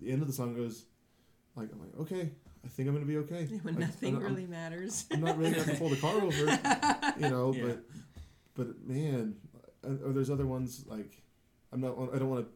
[0.00, 0.84] the end of the song goes,
[1.54, 2.30] like, I'm like, okay,
[2.64, 3.44] I think I'm gonna be okay.
[3.62, 5.06] When Like, nothing I'm- I'm- really matters.
[5.12, 7.52] I'm not really gonna have to pull the car over, you know.
[7.54, 7.64] Yeah.
[7.64, 7.82] But
[8.54, 9.36] but man,
[9.84, 11.22] uh, or there's other ones like
[11.72, 11.92] I'm not.
[12.14, 12.52] I don't want to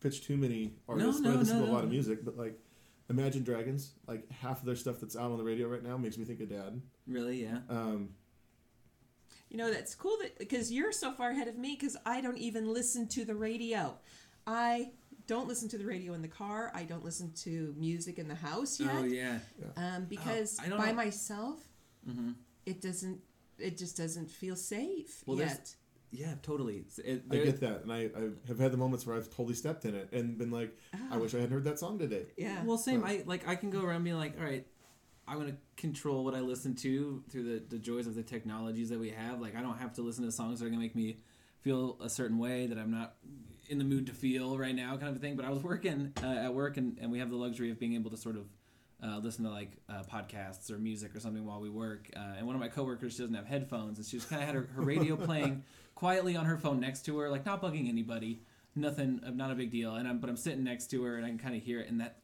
[0.00, 1.20] pitch too many artists.
[1.20, 1.74] no, but I listen no, to a no.
[1.74, 2.58] lot of music, but like
[3.08, 6.16] Imagine Dragons, like half of their stuff that's out on the radio right now makes
[6.16, 6.80] me think of Dad.
[7.08, 7.58] Really, yeah.
[7.68, 8.10] Um,
[9.50, 12.38] You know, that's cool that because you're so far ahead of me because I don't
[12.38, 13.96] even listen to the radio.
[14.46, 14.92] I
[15.30, 16.72] don't listen to the radio in the car.
[16.74, 18.90] I don't listen to music in the house yet.
[18.92, 19.38] Oh yeah.
[19.76, 20.94] Um, because I don't by know.
[21.04, 21.58] myself,
[22.08, 22.30] Mm-hmm.
[22.66, 23.20] it doesn't.
[23.58, 25.74] It just doesn't feel safe Well, yet.
[26.12, 26.82] Yeah, totally.
[27.04, 29.84] It, I get that, and I, I have had the moments where I've totally stepped
[29.84, 32.24] in it and been like, I Ah, wish I hadn't heard that song today.
[32.36, 32.64] yeah.
[32.64, 33.02] Well, same.
[33.02, 34.66] So- I like I can go around being like, all right,
[35.28, 38.98] I'm gonna control what I listen to through the, the joys of the technologies that
[38.98, 39.40] we have.
[39.40, 41.18] Like I don't have to listen to songs that are gonna make me
[41.60, 43.14] feel a certain way that I'm not
[43.70, 45.36] in the mood to feel right now, kind of a thing.
[45.36, 47.94] But I was working uh, at work, and, and we have the luxury of being
[47.94, 48.46] able to sort of
[49.02, 52.10] uh, listen to like uh, podcasts or music or something while we work.
[52.14, 54.46] Uh, and one of my coworkers she doesn't have headphones, and she just kind of
[54.46, 55.62] had her, her radio playing
[55.94, 58.42] quietly on her phone next to her, like not bugging anybody,
[58.74, 59.94] nothing, uh, not a big deal.
[59.94, 61.88] And I'm but I'm sitting next to her, and I can kind of hear it,
[61.88, 62.16] and that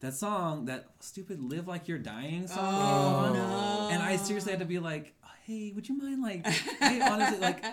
[0.00, 3.88] that song, that stupid "Live Like You're Dying" song, Oh, no.
[3.90, 5.14] and I seriously had to be like,
[5.44, 7.64] "Hey, would you mind like, hey, honestly, like,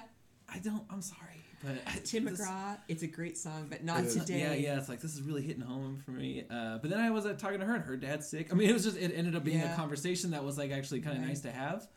[0.48, 4.40] I don't, I'm sorry, but Tim this- McGraw, it's a great song, but not today.
[4.40, 6.44] Yeah, yeah, it's like this is really hitting home for me.
[6.50, 8.52] Uh, but then I was uh, talking to her, and her dad's sick.
[8.52, 9.74] I mean, it was just it ended up being Yeah.
[9.74, 11.30] a conversation that was like actually kind of Right.
[11.30, 11.88] nice to have.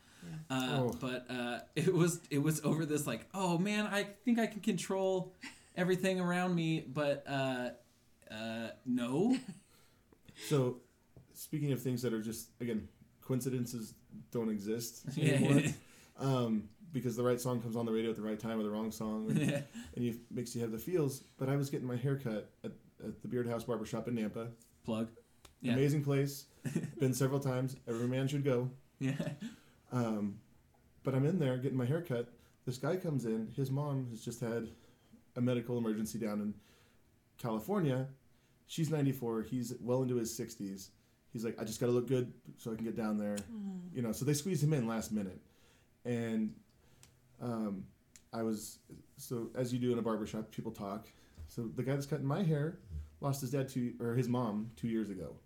[0.51, 0.57] Yeah.
[0.57, 0.95] Uh, Oh.
[1.01, 4.61] But uh, it was it was over this like, oh man, I think I can
[4.61, 5.35] control
[5.77, 7.71] everything around me, but uh,
[8.31, 9.37] uh, no.
[10.49, 10.81] So,
[11.33, 12.89] speaking of things that are just again
[13.23, 13.95] coincidences
[14.31, 15.69] don't exist Yeah.
[16.19, 18.71] um, because the right song comes on the radio at the right time or the
[18.71, 19.61] wrong song, and, yeah.
[19.95, 21.21] and you makes you have the feels.
[21.37, 22.73] But I was getting my hair cut at,
[23.05, 24.49] at the Beard House Barbershop in Nampa.
[24.83, 25.09] Plug.
[25.61, 25.75] Yeah.
[25.75, 26.47] Amazing place.
[26.99, 27.77] Been several times.
[27.87, 28.71] Every man should go.
[28.99, 29.13] Yeah.
[29.93, 30.39] Um,
[31.03, 32.33] but I'm in there getting my hair cut.
[32.65, 33.53] This guy comes in.
[33.55, 34.69] His mom has just had
[35.37, 36.55] a medical emergency down in
[37.37, 38.09] California.
[38.67, 39.43] She's 94.
[39.43, 40.89] He's well into his 60s.
[41.31, 43.37] He's like, I just got to look good so I can get down there.
[43.95, 45.39] You know, so they squeezed him in last minute.
[46.07, 46.55] And
[47.41, 47.85] um,
[48.33, 48.79] I was,
[49.17, 51.09] so as you do in a barbershop, people talk.
[51.49, 52.79] So the guy that's cutting my hair
[53.21, 55.37] lost his dad two, or his mom two years ago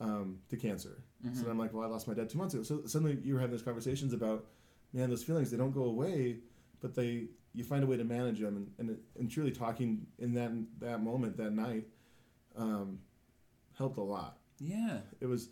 [0.00, 1.02] um, to cancer.
[1.24, 1.34] Mm-hmm.
[1.34, 2.62] So then I'm like, well, I lost my dad two months ago.
[2.62, 4.46] So suddenly you were having those conversations about,
[4.92, 6.38] man, those feelings they don't go away,
[6.80, 10.34] but they you find a way to manage them, and and, and truly talking in
[10.34, 10.50] that
[10.80, 11.84] that moment that night
[12.56, 12.98] um,
[13.78, 14.38] helped a lot.
[14.58, 14.98] Yeah.
[15.20, 15.48] It was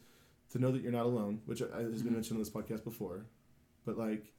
[0.50, 3.26] to know that you're not alone, which has been mentioned on this podcast before,
[3.86, 4.32] but like,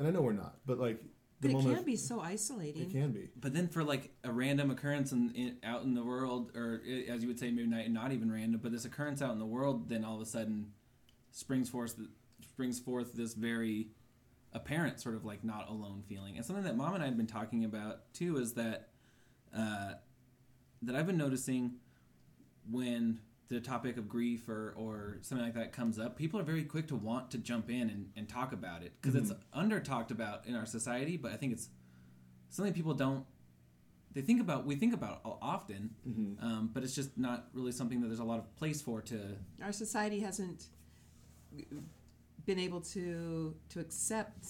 [0.00, 1.00] and I know we're not, but like
[1.40, 2.82] the But it moment can be so isolating.
[2.82, 3.28] it can be.
[3.36, 7.04] But then for like a random occurrence in, in out in the world, or i-
[7.10, 9.46] as you would say, maybe not, not even random, but this occurrence out in the
[9.46, 10.72] world, then all of a sudden
[11.30, 11.94] springs forth
[12.42, 13.88] springs forth this very
[14.52, 16.36] apparent sort of like not alone feeling.
[16.36, 18.88] And something that mom and I had been talking about too is that
[19.56, 19.92] uh,
[20.82, 21.74] that I've been noticing
[22.70, 23.20] when
[23.50, 26.86] the topic of grief or, or something like that comes up, people are very quick
[26.88, 30.46] to want to jump in and, and talk about it because it's under talked about
[30.46, 31.16] in our society.
[31.16, 31.68] But I think it's
[32.48, 33.26] something people don't
[34.12, 34.66] they think about.
[34.66, 36.44] We think about o- often, Mm-hmm.
[36.44, 39.36] um, but it's just not really something that there's a lot of place for to.
[39.62, 40.64] Our society hasn't
[42.46, 44.46] been able to to accept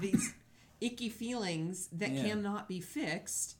[0.00, 0.34] these
[0.80, 2.22] icky feelings that Yeah.
[2.28, 3.56] cannot be fixed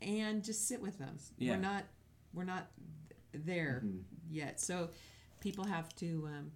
[0.00, 1.18] and just sit with them.
[1.38, 1.52] Yeah.
[1.52, 1.84] We're not
[2.34, 2.68] we're not
[3.34, 4.00] there Mhm.
[4.32, 4.60] Yet.
[4.60, 4.90] So
[5.40, 6.52] people have to um,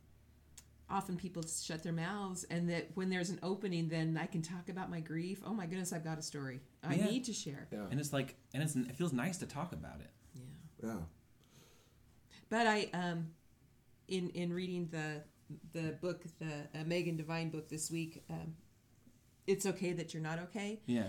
[0.89, 4.68] often people shut their mouths and that when there's an opening then I can talk
[4.68, 5.41] about my grief.
[5.45, 6.61] Oh my goodness, I've got a story.
[6.83, 7.07] I Yeah.
[7.07, 7.66] need to share.
[7.72, 10.11] Yeah, And it's like, and it's it feels nice to talk about it.
[10.35, 10.89] Yeah.
[10.89, 10.97] yeah.
[12.49, 13.29] But I, um,
[14.09, 15.22] in in reading the
[15.72, 18.55] the book, the uh, Megan Devine book this week, um,
[19.47, 20.81] it's okay that you're not okay.
[20.87, 21.09] Yeah.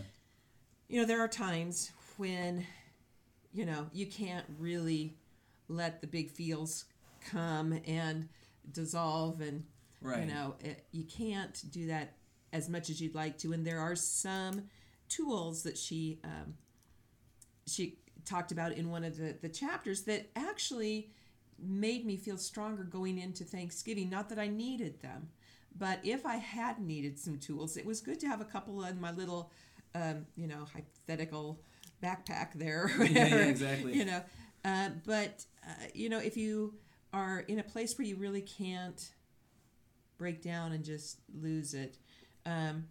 [0.89, 2.65] You know, there are times when,
[3.51, 5.17] you know, you can't really
[5.67, 6.85] let the big feels
[7.21, 8.29] come and
[8.71, 9.63] dissolve, and
[9.99, 10.21] Right.
[10.21, 12.13] you know, it, you can't do that
[12.53, 13.51] as much as you'd like to.
[13.53, 14.63] And there are some
[15.09, 16.53] tools that she um,
[17.65, 21.09] she talked about in one of the, the chapters that actually
[21.59, 24.09] made me feel stronger going into Thanksgiving.
[24.09, 25.29] Not that I needed them,
[25.77, 28.99] but if I had needed some tools, it was good to have a couple in
[29.01, 29.51] my little,
[29.95, 31.59] um, you know, hypothetical
[32.03, 32.85] backpack there.
[32.99, 33.97] or Yeah, yeah, whatever, exactly.
[33.97, 34.21] You know,
[34.67, 36.73] uh, but uh, you know, if you
[37.13, 39.11] are in a place where you really can't
[40.17, 41.97] break down and just lose it,
[42.45, 42.85] um,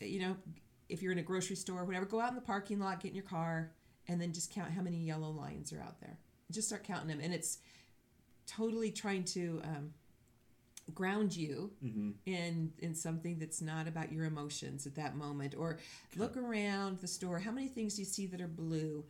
[0.00, 0.36] you know,
[0.88, 3.10] if you're in a grocery store or whatever, go out in the parking lot, get
[3.10, 3.72] in your car,
[4.08, 6.18] and then just count how many yellow lines are out there.
[6.50, 7.58] Just start counting them, and it's
[8.46, 9.90] totally trying to um,
[10.94, 12.10] ground you Mm-hmm.
[12.26, 15.54] in in something that's not about your emotions at that moment.
[15.56, 15.78] Or
[16.16, 17.38] look around the store.
[17.38, 19.04] How many things do you see that are blue?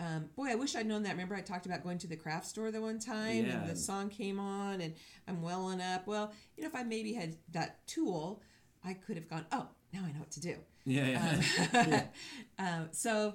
[0.00, 1.10] Um, boy, I wish I'd known that.
[1.12, 3.60] Remember, I talked about going to the craft store the one time, Yeah.
[3.60, 4.94] and the song came on, and
[5.26, 6.06] I'm welling up.
[6.06, 8.40] Well, you know, if I maybe had that tool,
[8.84, 9.44] I could have gone.
[9.50, 10.56] Oh, now I know what to do.
[10.84, 11.40] Yeah.
[11.74, 11.80] Yeah.
[11.80, 12.02] Um,
[12.66, 13.34] um, so,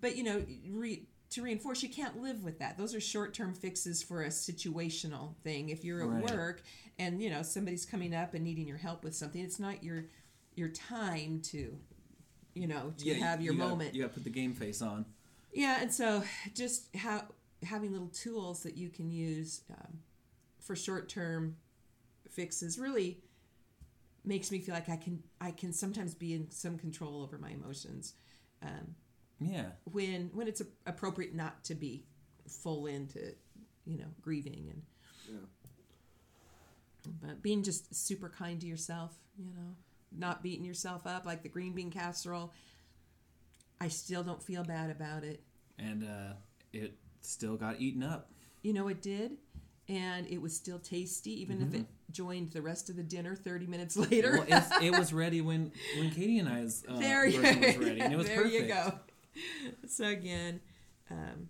[0.00, 2.78] but you know, re, to reinforce, you can't live with that.
[2.78, 5.68] Those are short-term fixes for a situational thing.
[5.70, 6.34] If you're at Right.
[6.36, 6.62] work
[6.98, 10.04] and you know somebody's coming up and needing your help with something, it's not your
[10.54, 11.78] your time to,
[12.60, 13.94] you know, to Yeah, have your you gotta- moment.
[13.94, 15.06] you got to put the game face on.
[15.52, 16.22] Yeah, and so
[16.54, 17.24] just how
[17.62, 20.00] having little tools that you can use um,
[20.60, 21.56] for short-term
[22.28, 23.18] fixes really
[24.24, 27.50] makes me feel like I can I can sometimes be in some control over my
[27.50, 28.14] emotions
[28.62, 28.94] um,
[29.40, 29.70] Yeah.
[29.90, 32.04] when when it's a, appropriate not to be
[32.46, 33.34] full into
[33.86, 34.82] you know grieving and
[35.30, 35.46] Yeah.
[37.22, 39.74] but being just super kind to yourself you know
[40.16, 42.52] not beating yourself up like the green bean casserole
[43.80, 45.42] I still don't feel bad about it
[45.78, 46.32] and uh,
[46.72, 48.30] it still got eaten up.
[48.62, 49.32] You know, it did.
[49.88, 53.66] And it was still tasty, even if it joined the rest of the dinner 30
[53.66, 54.44] minutes later.
[54.46, 58.12] Well, it was ready when when Katie and I's uh, there you, was ready, and
[58.12, 58.54] it was there perfect.
[58.54, 58.92] you go.
[59.86, 60.60] So again,
[61.12, 61.48] um,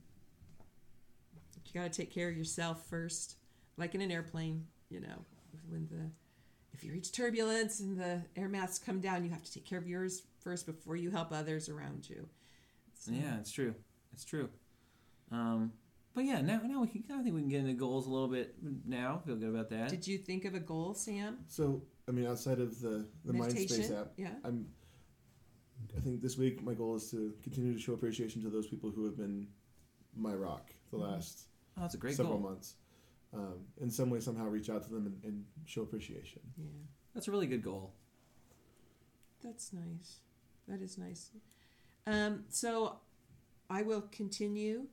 [1.65, 3.37] you got to take care of yourself first,
[3.79, 4.67] like in an airplane.
[4.91, 5.25] You know,
[5.69, 6.11] when the
[6.79, 9.79] if you reach turbulence and the air masks come down, you have to take care
[9.81, 12.29] of yours first before you help others around you.
[12.95, 13.75] So, Yeah, it's true.
[14.13, 14.49] It's true.
[15.33, 15.73] Um,
[16.15, 17.03] but yeah, now now we can.
[17.13, 18.55] I think we can get into goals a little bit
[18.87, 19.21] now.
[19.27, 19.89] Feel good about that.
[19.91, 21.39] Did you think of a goal, Sam?
[21.49, 23.77] So, I mean, outside of the the Meditation?
[23.83, 24.31] MindSpace app, Yeah.
[24.45, 24.67] I'm.
[25.97, 28.91] I think this week my goal is to continue to show appreciation to those people
[28.91, 29.47] who have been
[30.17, 31.07] my rock the Mm-hmm.
[31.13, 32.51] last oh, that's a great several goal.
[32.51, 32.75] months.
[33.35, 36.41] Um, in some way, somehow, reach out to them and, and show appreciation.
[36.57, 36.65] Yeah.
[37.15, 37.93] That's a really good goal.
[39.43, 40.19] That's nice.
[40.67, 41.31] That is nice.
[42.07, 42.97] Um, so
[43.69, 44.87] I will continue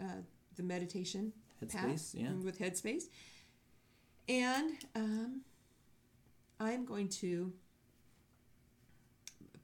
[0.00, 0.22] uh,
[0.56, 1.32] the meditation
[1.64, 2.32] Headspace, path yeah.
[2.32, 3.04] with Headspace.
[4.28, 5.40] And um,
[6.60, 7.52] I'm going to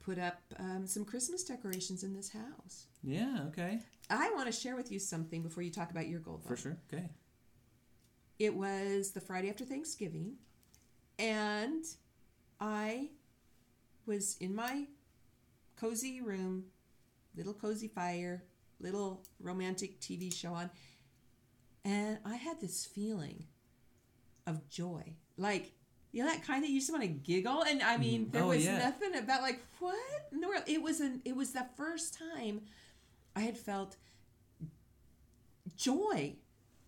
[0.04, 2.86] put up um, some Christmas decorations in this house.
[3.02, 3.40] Yeah.
[3.48, 3.80] Okay.
[4.10, 6.40] I want to share with you something before you talk about your goal.
[6.46, 6.76] For sure.
[6.92, 7.10] Okay.
[8.38, 10.34] It was the Friday after Thanksgiving,
[11.18, 11.84] and
[12.60, 13.10] I
[14.06, 14.86] was in my
[15.76, 16.64] cozy room,
[17.36, 18.42] little cozy fire,
[18.80, 20.70] little romantic TV show on,
[21.84, 23.44] and I had this feeling
[24.46, 25.14] of joy.
[25.36, 25.72] Like,
[26.12, 27.62] you know, that kind that you just want to giggle.
[27.62, 28.30] And I mean, mm-hmm.
[28.32, 28.78] there Oh, was yeah.
[28.78, 29.96] nothing about like, what?
[30.32, 32.62] No, it was an, it was the first time
[33.36, 33.96] I had felt
[35.76, 36.34] joy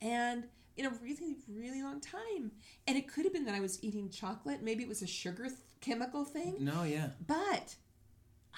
[0.01, 0.45] and
[0.77, 2.51] in a really really long time
[2.87, 5.45] and it could have been that i was eating chocolate maybe it was a sugar
[5.45, 6.83] th- chemical thing No.
[6.85, 7.09] Yeah.
[7.27, 7.77] but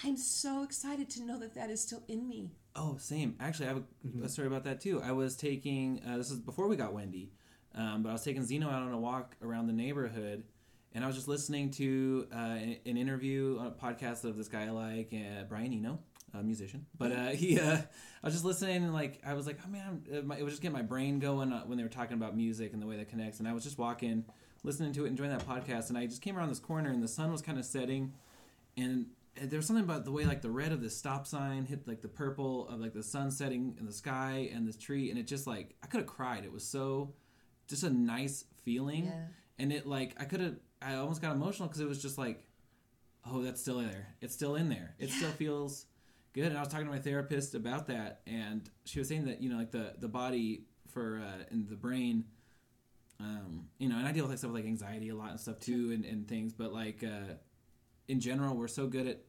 [0.05, 2.51] i'm so excited to know that that is still in me
[2.81, 3.35] Oh, same.
[3.41, 3.83] Actually, I have
[4.23, 5.03] a, a story about that too.
[5.03, 7.33] I was taking uh, this is before we got Wendy,
[7.75, 10.45] um, but I was taking Zeno out on a walk around the neighborhood,
[10.95, 14.47] and I was just listening to uh, an an interview on a podcast of this
[14.47, 15.99] guy I like, uh, Brian Eno,
[16.35, 16.87] a musician.
[16.97, 20.03] But uh, he, uh, I was just listening, and like I was like, oh man,
[20.11, 22.83] it was just getting my brain going uh, when they were talking about music and
[22.83, 23.39] the way that connects.
[23.39, 24.25] And I was just walking,
[24.65, 27.09] listening to it, enjoying that podcast, and I just came around this corner, and the
[27.09, 28.13] sun was kind of setting,
[28.77, 29.07] and
[29.41, 32.03] there was something about the way like the red of the stop sign hit like
[32.03, 35.29] the purple of like the sun setting in the sky and this tree and it
[35.29, 37.15] just like i could have cried it was so
[37.69, 39.27] just a nice feeling Yeah.
[39.61, 42.43] and it like i could have i almost got emotional because it was just like
[43.31, 45.87] oh that's still there it's still in there it still feels
[46.41, 46.49] good.
[46.49, 49.49] And i was talking to my therapist about that and she was saying that you
[49.51, 52.25] know like the the body for uh and the brain
[53.21, 55.59] um you know and i deal with like stuff like anxiety a lot and stuff
[55.59, 57.35] too and, and things but like uh
[58.09, 59.21] in general we're so good at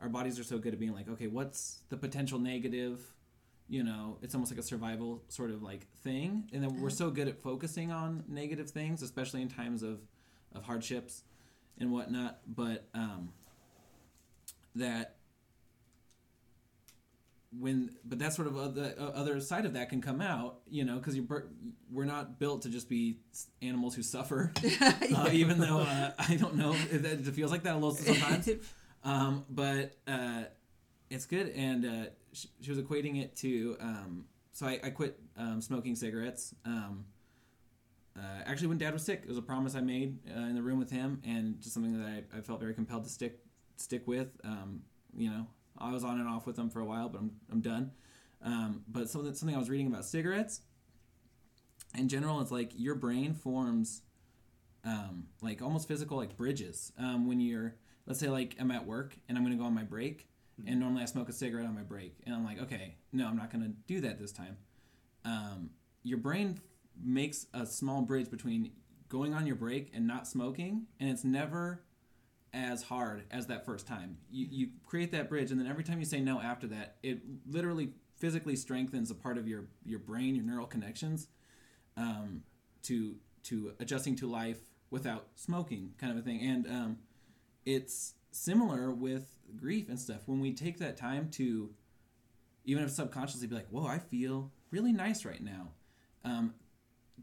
[0.00, 3.00] our bodies are so good at being like okay what's the potential negative?
[3.68, 6.50] You know it's almost like a survival sort of like thing.
[6.52, 10.00] And then we're so good at focusing on negative things especially in times of
[10.54, 11.22] of hardships
[11.78, 13.30] and whatnot but um
[14.76, 15.16] that
[17.58, 20.96] when but that sort of other, other side of that can come out you know
[20.96, 21.46] because you're
[21.90, 23.18] we're not built to just be
[23.62, 24.52] animals who suffer.
[25.14, 28.48] Uh, even though uh, i don't know if it feels like that a little sometimes.
[29.04, 30.44] Um, but uh,
[31.10, 31.50] it's good.
[31.50, 34.24] And uh, she, she was equating it to um,
[34.54, 37.04] so I, I quit um, smoking cigarettes um,
[38.16, 39.20] uh, actually when dad was sick.
[39.24, 42.00] It was a promise i made uh, in the room with him and just something
[42.00, 43.40] that I, I felt very compelled to stick
[43.76, 44.82] stick with um,
[45.16, 45.46] you know
[45.78, 47.92] I was on and off with them for a while, but I'm, I'm done.
[48.42, 50.60] Um, but something, something I was reading about cigarettes
[51.96, 54.02] in general, it's like your brain forms
[54.84, 57.74] um, like almost physical like bridges um, when you're,
[58.06, 60.28] let's say like I'm at work and I'm going to go on my break
[60.66, 63.36] and normally I smoke a cigarette on my break and I'm like, okay, no, I'm
[63.36, 64.56] not going to do that this time.
[65.24, 65.70] Um,
[66.02, 66.60] your brain
[67.02, 68.72] makes a small bridge between
[69.08, 71.82] going on your break and not smoking and it's never
[72.54, 74.16] as hard as that first time.
[74.30, 77.20] You, you create that bridge, and then every time you say no after that, it
[77.50, 81.26] literally physically strengthens a part of your, your brain, your neural connections,
[81.96, 82.42] um,
[82.84, 84.58] to to adjusting to life
[84.90, 86.40] without smoking, kind of a thing.
[86.40, 86.98] And um,
[87.66, 90.22] it's similar with grief and stuff.
[90.24, 91.70] When we take that time to,
[92.64, 95.72] even if subconsciously, be like, "Whoa, I feel really nice right now,"
[96.24, 96.54] um,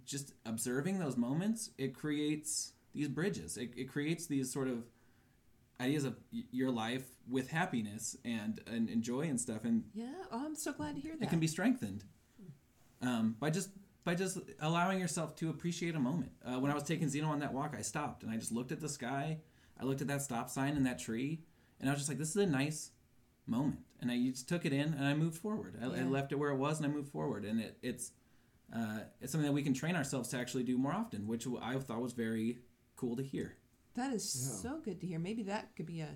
[0.06, 3.58] just observing those moments, it creates these bridges.
[3.58, 4.84] It, it creates these sort of
[5.82, 10.46] ideas of your life with happiness and, and, and joy and stuff and yeah oh,
[10.46, 12.04] i'm so glad to hear that it can be strengthened
[13.02, 13.70] um, by just
[14.04, 17.40] by just allowing yourself to appreciate a moment uh, when i was taking zeno on
[17.40, 19.38] that walk i stopped and i just looked at the sky
[19.80, 21.42] i looked at that stop sign and that tree
[21.80, 22.92] and i was just like this is a nice
[23.48, 25.76] moment, and I just took it in and I moved forward.
[25.82, 28.12] I, I left it where it was and I moved forward, and it, it's
[28.76, 31.78] uh, it's something that we can train ourselves to actually do more often, which I
[31.78, 32.60] thought was very
[32.96, 33.58] cool to hear.
[33.96, 34.72] That is Yeah.
[34.72, 35.20] so good to hear.
[35.20, 36.10] Maybe that could be a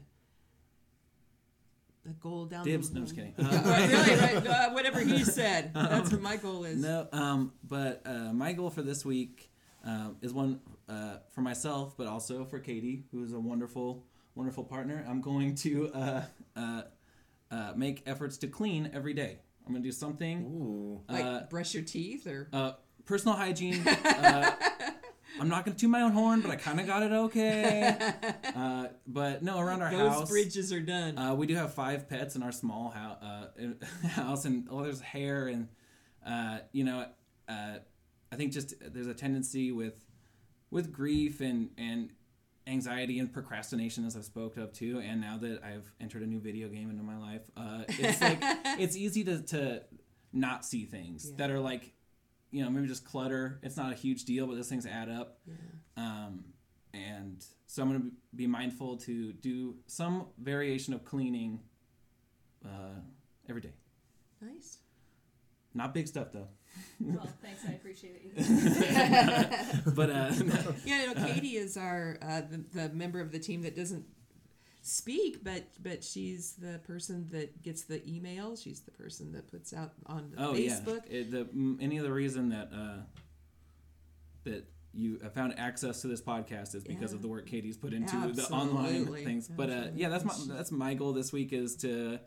[2.08, 2.90] a goal down Dibs.
[2.90, 3.34] the No, I'm just kidding.
[3.36, 4.48] Yeah, Uh, right, really, right.
[4.70, 5.72] Uh, whatever he said.
[5.74, 6.80] That's what my goal is.
[6.80, 9.50] No, um, but uh, my goal for this week
[9.84, 14.06] um, is one uh, for myself, but also for Katie, who is a wonderful,
[14.36, 15.04] wonderful partner.
[15.10, 16.22] I'm going to uh,
[16.56, 16.82] uh,
[17.50, 19.40] uh, make efforts to clean every day.
[19.66, 20.44] I'm going to do something.
[20.46, 21.02] Ooh.
[21.12, 22.74] Like brush your teeth or Uh,
[23.06, 23.84] personal hygiene.
[25.40, 27.98] I'm not going to toot my own horn, but I kind of got it okay.
[28.56, 30.30] Uh, but no, around our those house.
[30.30, 31.18] bridges are done.
[31.18, 33.78] Uh, we do have five pets in our small house, uh, in-
[34.10, 35.68] house and oh, there's hair and
[36.26, 37.06] uh, you know,
[37.50, 37.76] uh,
[38.32, 40.06] I think just there's a tendency with
[40.72, 42.12] with grief and and
[42.66, 46.40] anxiety and procrastination, as I've spoke of too, and now that I've entered a new
[46.40, 48.38] video game into my life, uh, it's like
[48.80, 49.82] it's easy to to
[50.32, 51.36] not see things Yeah.
[51.40, 51.92] that are like,
[52.56, 53.60] you know, maybe just clutter.
[53.64, 55.40] It's not a huge deal, but those things add up.
[55.98, 56.46] Um,
[56.94, 61.60] and so I'm going to be mindful to do some variation of cleaning
[62.66, 63.00] uh,
[63.50, 63.74] every day.
[64.42, 64.78] nice.
[65.74, 66.48] Not big stuff though.
[67.02, 67.64] Well, thanks.
[67.68, 69.86] I appreciate it.
[69.96, 70.32] But uh,
[70.86, 74.06] Yeah, you know, Katie is our uh, the, the member of the team that doesn't
[74.86, 78.56] speak, but but she's the person that gets the email.
[78.56, 81.02] She's the person that puts out on the oh Facebook.
[81.10, 83.02] yeah, it, the, any of the reason that uh,
[84.44, 87.16] that you have found access to this podcast is because Yeah.
[87.18, 89.26] of the work Katie's put into the online Absolutely.
[89.26, 89.48] things.
[89.48, 92.20] But uh, yeah, that's my that's my goal this week is to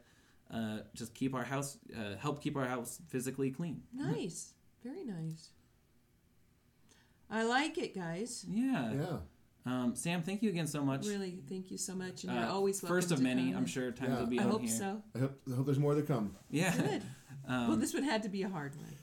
[0.53, 3.83] uh, just keep our house, uh, help keep our house physically clean.
[3.95, 4.53] Nice,
[4.83, 5.51] very nice.
[7.31, 8.45] I like it, guys.
[8.49, 8.93] Yeah.
[8.93, 9.17] Yeah.
[9.69, 11.07] Um, Sam, thank you again so much.
[11.07, 13.49] Really, thank you so much, and Uh, you're always welcome first of to many.
[13.51, 14.21] come I'm sure times Yeah.
[14.21, 14.71] will be I on hope here.
[14.71, 15.03] so.
[15.15, 16.37] I hope, I hope there's more to come.
[16.51, 16.77] Yeah.
[16.77, 17.03] Good.
[17.45, 18.95] Um, well, this one had to be a hard one.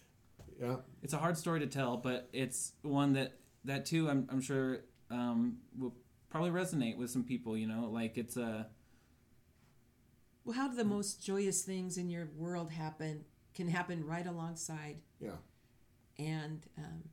[0.59, 0.75] Yeah.
[1.01, 4.81] it's a hard story to tell, but it's one that that too I'm I'm sure
[5.09, 5.95] um, will
[6.29, 7.57] probably resonate with some people.
[7.57, 8.69] You know, like it's a
[10.43, 13.25] Well, how do the most joyous things in your world happen?
[13.55, 15.37] Can happen right alongside, Yeah.
[16.19, 17.03] and um,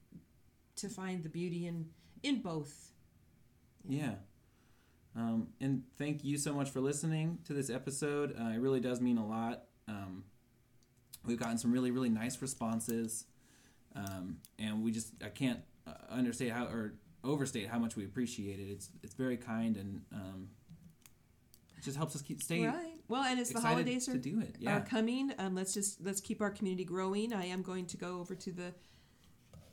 [0.76, 1.88] to find the beauty in
[2.22, 2.91] in both.
[3.88, 4.14] Yeah.
[5.14, 8.34] Um, and thank you so much for listening to this episode.
[8.38, 9.64] Uh, it really does mean a lot.
[9.86, 10.24] Um,
[11.24, 13.26] we've gotten some really really nice responses,
[13.94, 18.58] um, and we just I can't uh, understate how or overstate how much we appreciate
[18.58, 18.70] it.
[18.70, 20.48] It's it's very kind and um,
[21.76, 22.66] it just helps us keep staying.
[22.66, 22.94] Right.
[23.08, 24.56] Well, and as the holidays to are, do it.
[24.58, 24.78] Yeah.
[24.78, 27.34] are coming, um, let's just let's keep our community growing.
[27.34, 28.72] I am going to go over to the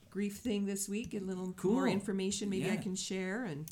[0.10, 1.12] grief thing this week.
[1.12, 1.74] Get a little Cool.
[1.74, 2.49] more information.
[2.49, 3.70] Maybe I can share and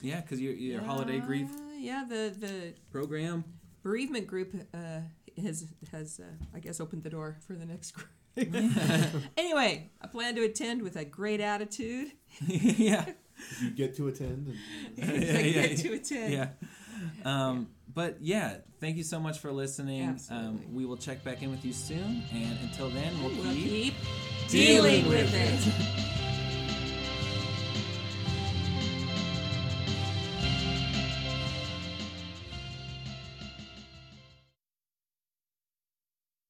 [0.00, 3.44] Yeah, because your your holiday grief Yeah, the the program.
[3.82, 5.00] bereavement group uh,
[5.40, 6.24] has has uh,
[6.54, 8.08] I guess opened the door for the next group.
[9.36, 12.08] anyway, I plan to attend with a great attitude.
[12.46, 13.04] yeah.
[13.04, 13.14] Did
[13.62, 14.56] you get to attend?
[14.98, 16.32] And, I yeah, get yeah, to attend.
[16.32, 16.48] yeah.
[17.24, 20.02] Um, but yeah, thank you so much for listening.
[20.08, 20.48] Absolutely.
[20.48, 23.94] Um, we will check back in with you soon, and until then, we'll We'll keep
[23.94, 23.94] keep
[24.48, 26.20] dealing dealing with with it.